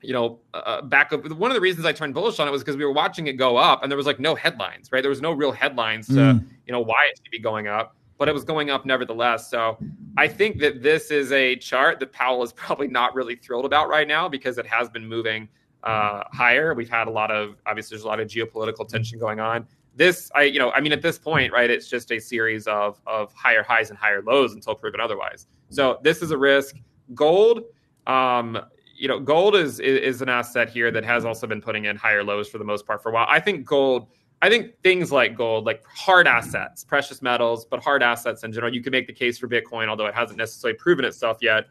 [0.00, 1.28] you know, uh, uh, back up.
[1.30, 3.34] One of the reasons I turned bullish on it was because we were watching it
[3.34, 5.02] go up, and there was like no headlines, right?
[5.02, 6.46] There was no real headlines to, mm.
[6.66, 9.50] you know, why it should be going up, but it was going up nevertheless.
[9.50, 9.78] So
[10.16, 13.88] I think that this is a chart that Powell is probably not really thrilled about
[13.88, 15.48] right now because it has been moving
[15.82, 16.74] uh, higher.
[16.74, 19.66] We've had a lot of obviously there's a lot of geopolitical tension going on
[19.98, 23.00] this i you know i mean at this point right it's just a series of
[23.06, 26.76] of higher highs and higher lows until proven otherwise so this is a risk
[27.14, 27.64] gold
[28.06, 28.58] um
[28.98, 32.24] you know gold is is an asset here that has also been putting in higher
[32.24, 33.26] lows for the most part for a while.
[33.30, 34.08] I think gold
[34.40, 38.72] i think things like gold like hard assets precious metals but hard assets in general
[38.72, 41.64] you can make the case for bitcoin although it hasn't necessarily proven itself yet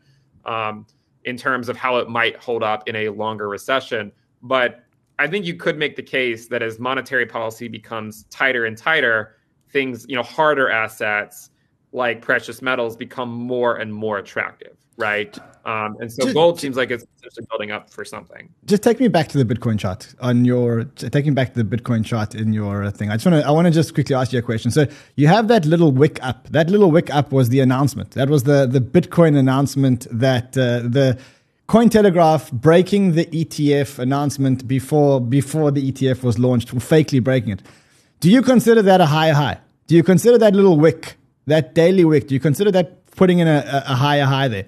[0.48, 0.86] um,
[1.28, 4.12] in terms of how it might hold up in a longer recession.
[4.42, 4.84] But
[5.20, 9.36] I think you could make the case that as monetary policy becomes tighter and tighter,
[9.70, 11.50] things, you know, harder assets
[11.92, 15.38] like precious metals become more and more attractive, right?
[15.66, 18.50] Um, and so just, gold seems like it's essentially building up for something.
[18.66, 22.06] Just take me back to the Bitcoin chart on your taking back to the Bitcoin
[22.06, 23.10] chart in your thing.
[23.10, 24.72] I just want to I want to just quickly ask you a question.
[24.72, 26.48] So you have that little wick up.
[26.50, 28.12] That little wick up was the announcement.
[28.12, 31.18] That was the the Bitcoin announcement that uh, the
[31.68, 37.62] Cointelegraph breaking the ETF announcement before before the ETF was launched, fakely breaking it.
[38.22, 39.60] Do you consider that a high high?
[39.88, 41.17] Do you consider that little wick,
[41.48, 42.28] that daily wick?
[42.28, 44.66] Do you consider that putting in a, a higher high there?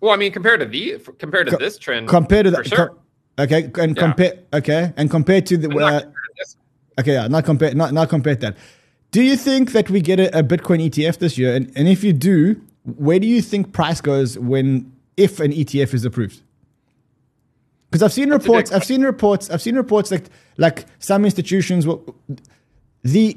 [0.00, 2.88] Well, I mean, compared to the compared to Co- this trend, compared to that, sure.
[2.88, 4.02] co- okay, and yeah.
[4.02, 8.56] compare, okay, and compared to the, uh, okay, yeah, not compare, not not compare that.
[9.10, 11.54] Do you think that we get a, a Bitcoin ETF this year?
[11.54, 15.92] And, and if you do, where do you think price goes when if an ETF
[15.92, 16.40] is approved.
[17.90, 22.14] Because I've seen reports, I've seen reports, I've seen reports like like some institutions will
[23.02, 23.36] the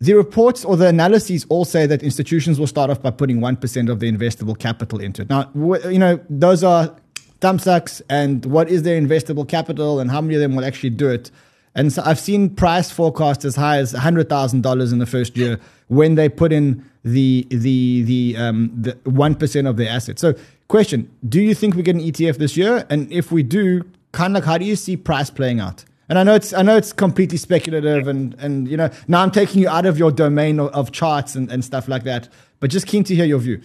[0.00, 3.90] the reports or the analyses all say that institutions will start off by putting 1%
[3.90, 5.28] of their investable capital into it.
[5.28, 6.94] Now, you know, those are
[7.40, 11.08] thumbsucks and what is their investable capital and how many of them will actually do
[11.08, 11.30] it.
[11.74, 16.14] And so I've seen price forecasts as high as $100,000 in the first year when
[16.14, 20.20] they put in the the the um the 1% of their assets.
[20.20, 20.34] So,
[20.66, 22.84] question, do you think we get an ETF this year?
[22.90, 25.84] And if we do, kind of like how do you see price playing out?
[26.08, 29.30] And I know it's I know it's completely speculative, and and you know now I'm
[29.30, 32.28] taking you out of your domain of, of charts and, and stuff like that.
[32.60, 33.60] But just keen to hear your view.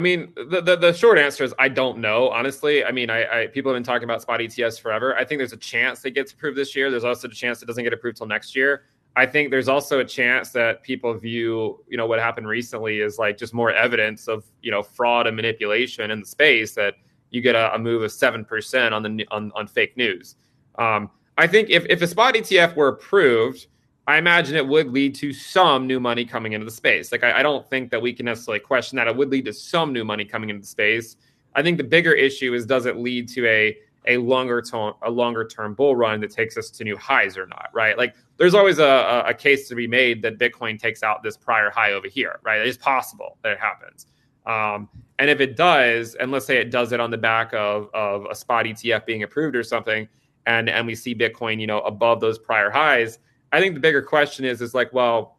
[0.00, 2.28] I mean, the, the, the short answer is I don't know.
[2.30, 5.16] Honestly, I mean, I, I, people have been talking about spot ETFs forever.
[5.16, 6.90] I think there's a chance it gets approved this year.
[6.90, 8.84] There's also a chance it doesn't get approved till next year.
[9.16, 13.18] I think there's also a chance that people view, you know, what happened recently is
[13.18, 16.94] like just more evidence of, you know, fraud and manipulation in the space that
[17.30, 20.36] you get a, a move of seven percent on the on, on fake news.
[20.78, 23.66] Um, I think if, if a spot ETF were approved,
[24.06, 27.10] I imagine it would lead to some new money coming into the space.
[27.10, 29.08] Like I, I, don't think that we can necessarily question that.
[29.08, 31.16] It would lead to some new money coming into the space.
[31.54, 35.10] I think the bigger issue is does it lead to a a longer term a
[35.10, 37.96] longer term bull run that takes us to new highs or not, right?
[37.96, 41.70] Like there's always a, a case to be made that Bitcoin takes out this prior
[41.70, 42.60] high over here, right?
[42.60, 44.06] It is possible that it happens.
[44.44, 47.88] Um, and if it does, and let's say it does it on the back of,
[47.94, 50.08] of a spot ETF being approved or something,
[50.46, 53.18] and and we see Bitcoin, you know, above those prior highs,
[53.52, 55.38] I think the bigger question is is like, well,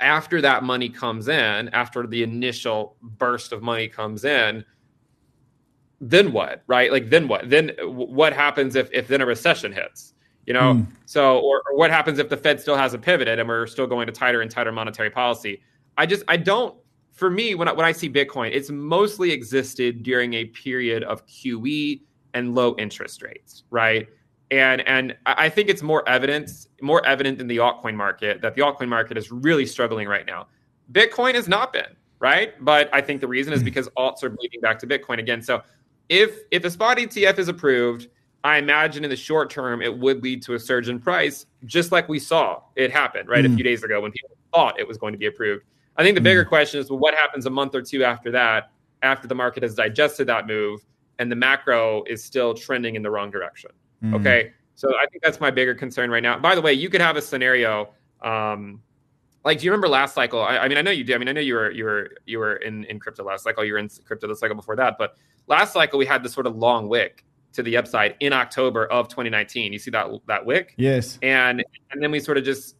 [0.00, 4.64] after that money comes in, after the initial burst of money comes in,
[6.00, 6.62] then what?
[6.66, 6.92] Right?
[6.92, 7.50] Like then what?
[7.50, 10.14] Then what happens if if then a recession hits?
[10.46, 10.86] You know, mm.
[11.06, 14.06] so or, or what happens if the Fed still hasn't pivoted and we're still going
[14.06, 15.62] to tighter and tighter monetary policy?
[15.96, 16.76] I just I don't
[17.12, 21.24] for me when I, when I see Bitcoin, it's mostly existed during a period of
[21.26, 22.02] QE
[22.34, 24.08] and low interest rates, right?
[24.50, 28.62] and and I think it's more evidence, more evident in the altcoin market that the
[28.62, 30.46] altcoin market is really struggling right now.
[30.92, 33.64] Bitcoin has not been right, but I think the reason is hmm.
[33.64, 35.42] because alts are bleeding back to Bitcoin again.
[35.42, 35.62] So
[36.08, 38.08] if if a spot ETF is approved,
[38.44, 41.90] I imagine in the short term it would lead to a surge in price, just
[41.90, 43.46] like we saw it happen right mm.
[43.46, 43.56] a hmm.
[43.56, 45.64] few days ago when people thought it was going to be approved.
[45.96, 46.24] I think the mm.
[46.24, 48.70] bigger question is well, what happens a month or two after that,
[49.02, 50.84] after the market has digested that move
[51.18, 53.70] and the macro is still trending in the wrong direction.
[54.02, 54.14] Mm.
[54.14, 54.52] Okay.
[54.74, 56.38] So I think that's my bigger concern right now.
[56.38, 57.90] By the way, you could have a scenario.
[58.22, 58.82] Um,
[59.44, 60.42] like, do you remember last cycle?
[60.42, 61.14] I, I, mean, I know you do.
[61.14, 63.64] I mean, I know you were you were you were in in crypto last cycle.
[63.64, 64.96] You were in crypto the cycle before that.
[64.98, 68.86] But last cycle, we had this sort of long wick to the upside in October
[68.86, 69.72] of 2019.
[69.72, 70.74] You see that that wick?
[70.76, 71.18] Yes.
[71.22, 72.76] And and then we sort of just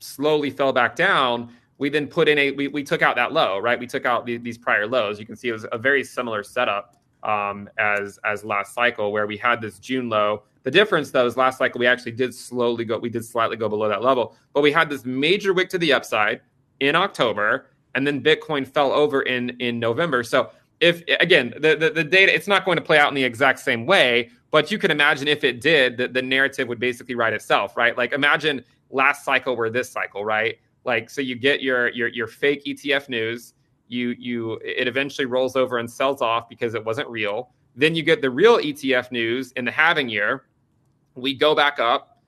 [0.00, 1.52] slowly fell back down.
[1.78, 3.78] We then put in a we, we took out that low, right?
[3.78, 5.20] We took out the, these prior lows.
[5.20, 9.26] You can see it was a very similar setup um, as as last cycle where
[9.26, 12.84] we had this June low the difference, though, is last cycle we actually did slowly
[12.84, 15.78] go, we did slightly go below that level, but we had this major wick to
[15.78, 16.40] the upside
[16.80, 20.24] in October, and then Bitcoin fell over in in November.
[20.24, 20.50] So
[20.80, 23.60] if again the, the, the data, it's not going to play out in the exact
[23.60, 27.32] same way, but you can imagine if it did, the, the narrative would basically write
[27.32, 27.96] itself, right?
[27.96, 30.58] Like imagine last cycle were this cycle, right?
[30.84, 33.54] Like so you get your your your fake ETF news,
[33.88, 37.50] you you it eventually rolls over and sells off because it wasn't real.
[37.74, 40.44] Then you get the real ETF news in the halving year,
[41.14, 42.22] we go back up,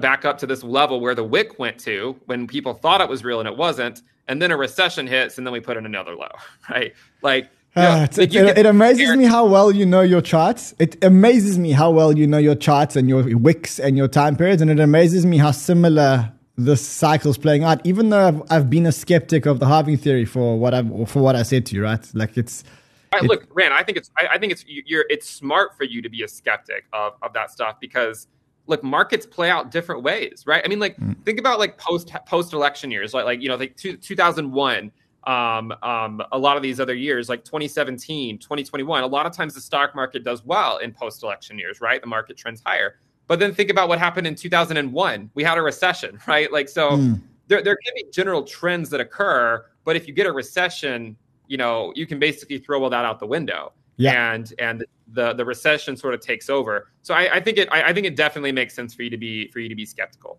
[0.00, 3.24] back up to this level where the wick went to when people thought it was
[3.24, 6.14] real and it wasn't, and then a recession hits, and then we put in another
[6.14, 6.30] low,
[6.70, 6.94] right?
[7.22, 7.50] Like.
[7.76, 10.74] Uh, it, it, amazes me how well you know your charts.
[10.80, 14.34] It amazes me how well you know your charts and your wicks and your time
[14.34, 17.80] periods, and it amazes me how similar this cycle's playing out.
[17.86, 21.22] Even though I've, I've been a skeptic of the halving theory for what I've for
[21.22, 22.06] what I said to you, right?
[22.14, 22.64] Like it's
[23.12, 26.02] I, look, Ran, I think it's I, I, think it's you're it's smart for you
[26.02, 28.26] to be a skeptic of of that stuff because
[28.66, 30.62] look, markets play out different ways, right?
[30.64, 31.16] I mean, like mm.
[31.24, 34.92] think about like post post election years, like like you know, like two, 2001
[35.26, 39.54] um, um, a lot of these other years, like 2017, 2021, a lot of times
[39.54, 42.00] the stock market does well in post election years, right?
[42.00, 42.96] The market trends higher.
[43.28, 45.30] But then think about what happened in 2001.
[45.34, 46.50] We had a recession, right?
[46.52, 47.20] Like, so mm.
[47.46, 49.64] there, there can be general trends that occur.
[49.84, 51.16] But if you get a recession,
[51.46, 53.72] you know, you can basically throw all that out the window.
[53.96, 54.32] Yeah.
[54.32, 56.88] And and the the recession sort of takes over.
[57.02, 59.16] So I, I think it I, I think it definitely makes sense for you to
[59.16, 60.38] be for you to be skeptical.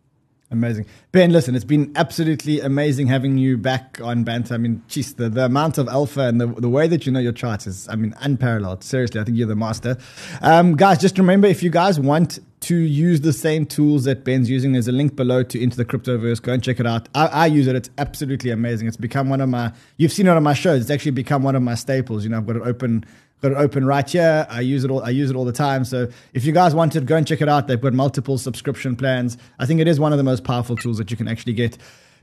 [0.52, 0.88] Amazing.
[1.12, 4.56] Ben, listen, it's been absolutely amazing having you back on Banter.
[4.56, 7.20] I mean, geez, the, the amount of alpha and the, the way that you know
[7.20, 8.84] your charts is, I mean, unparalleled.
[8.84, 9.98] Seriously, I think you're the master.
[10.42, 14.50] Um, guys, just remember if you guys want to use the same tools that Ben's
[14.50, 16.42] using, there's a link below to Into the Cryptoverse.
[16.42, 17.08] Go and check it out.
[17.16, 17.76] I, I, use it.
[17.76, 18.88] It's absolutely amazing.
[18.88, 20.82] It's become one of my, you've seen it on my shows.
[20.82, 22.24] It's actually become one of my staples.
[22.24, 23.06] You know, I've got it open,
[23.42, 24.46] got it open right here.
[24.50, 25.86] I use it all, I use it all the time.
[25.86, 27.68] So if you guys wanted, go and check it out.
[27.68, 29.38] They've got multiple subscription plans.
[29.58, 31.78] I think it is one of the most powerful tools that you can actually get.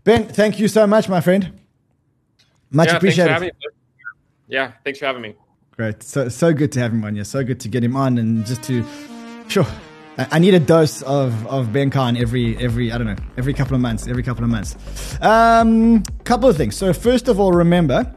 [0.04, 1.58] Ben, thank you so much, my friend.
[2.70, 3.38] Much yeah, appreciated.
[3.38, 3.56] Thanks
[4.48, 5.34] yeah, thanks for having me.
[5.72, 6.02] Great.
[6.02, 7.24] So so good to have him on here.
[7.24, 8.84] So good to get him on and just to
[9.48, 9.66] sure.
[10.18, 13.74] I need a dose of, of Ben Cowen every every I don't know every couple
[13.74, 14.76] of months every couple of months.
[15.20, 16.76] Um, couple of things.
[16.76, 18.14] So first of all, remember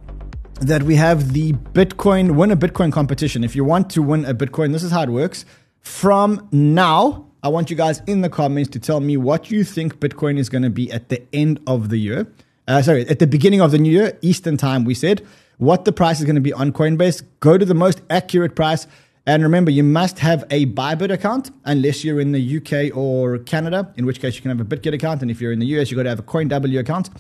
[0.62, 3.44] that we have the Bitcoin win a Bitcoin competition.
[3.44, 5.46] If you want to win a Bitcoin, this is how it works.
[5.82, 10.00] From now, I want you guys in the comments to tell me what you think
[10.00, 12.28] Bitcoin is going to be at the end of the year.
[12.68, 14.84] Uh, sorry, at the beginning of the new year, Eastern time.
[14.84, 15.26] We said
[15.58, 17.24] what the price is going to be on Coinbase.
[17.40, 18.88] Go to the most accurate price.
[19.30, 23.94] And remember, you must have a Bybit account unless you're in the UK or Canada,
[23.96, 25.22] in which case you can have a BitGet account.
[25.22, 27.12] And if you're in the US, you've got to have a CoinW account.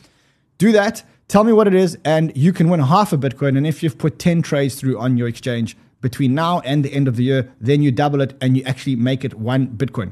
[0.57, 1.03] Do that.
[1.28, 3.55] Tell me what it is, and you can win half a Bitcoin.
[3.57, 7.07] And if you've put 10 trades through on your exchange between now and the end
[7.07, 10.12] of the year, then you double it and you actually make it one Bitcoin.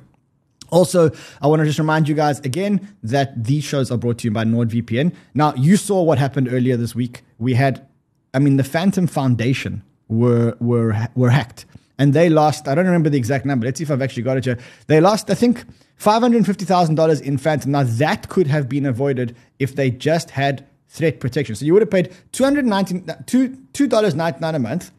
[0.70, 1.10] Also,
[1.42, 4.32] I want to just remind you guys again that these shows are brought to you
[4.32, 5.16] by NordVPN.
[5.34, 7.24] Now, you saw what happened earlier this week.
[7.40, 7.88] We had
[8.36, 11.66] I mean, the Fantom Foundation were were were hacked,
[11.98, 12.68] and they lost.
[12.68, 13.66] I don't remember the exact number.
[13.66, 14.60] Let's see if I've actually got it here.
[14.88, 15.64] They lost, I think,
[15.96, 17.72] five hundred fifty thousand dollars in Fantom.
[17.72, 21.56] Now that could have been avoided if they just had threat protection.
[21.56, 24.92] So you would have paid two hundred ninety two two dollars ninety nine a month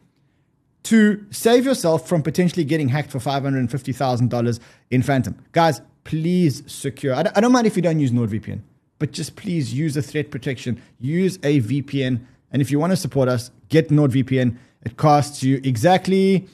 [0.83, 4.59] to save yourself from potentially getting hacked for five hundred fifty thousand dollars
[4.91, 5.37] in Fantom.
[5.51, 7.13] Guys, please secure.
[7.15, 8.61] I don't, I don't mind if you don't use NordVPN,
[8.97, 10.81] but just please use a threat protection.
[10.99, 12.21] Use a VPN
[12.51, 14.57] and if you want to support us, get NordVPN.
[14.83, 16.47] It costs you exactly.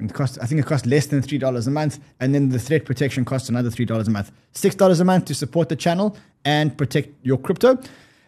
[0.00, 2.58] It costs, I think it costs less than three dollars a month, and then the
[2.58, 4.30] threat protection costs another three dollars a month.
[4.52, 7.78] Six dollars a month to support the channel and protect your crypto.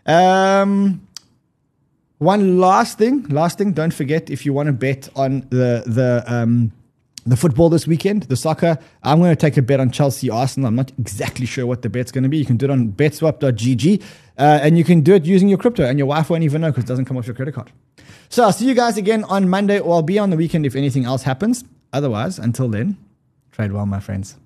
[0.06, 1.06] Um,
[2.18, 3.72] one last thing, last thing.
[3.72, 6.72] Don't forget if you want to bet on the the um,
[7.30, 8.78] the football this weekend, the soccer.
[9.02, 10.68] I'm going to take a bet on Chelsea Arsenal.
[10.68, 12.38] I'm not exactly sure what the bet's going to be.
[12.38, 14.02] You can do it on betswap.gg
[14.38, 16.70] uh, and you can do it using your crypto, and your wife won't even know
[16.70, 17.70] because it doesn't come off your credit card.
[18.30, 20.74] So I'll see you guys again on Monday, or I'll be on the weekend if
[20.74, 21.64] anything else happens.
[21.92, 22.96] Otherwise, until then,
[23.52, 24.36] trade well, my friends.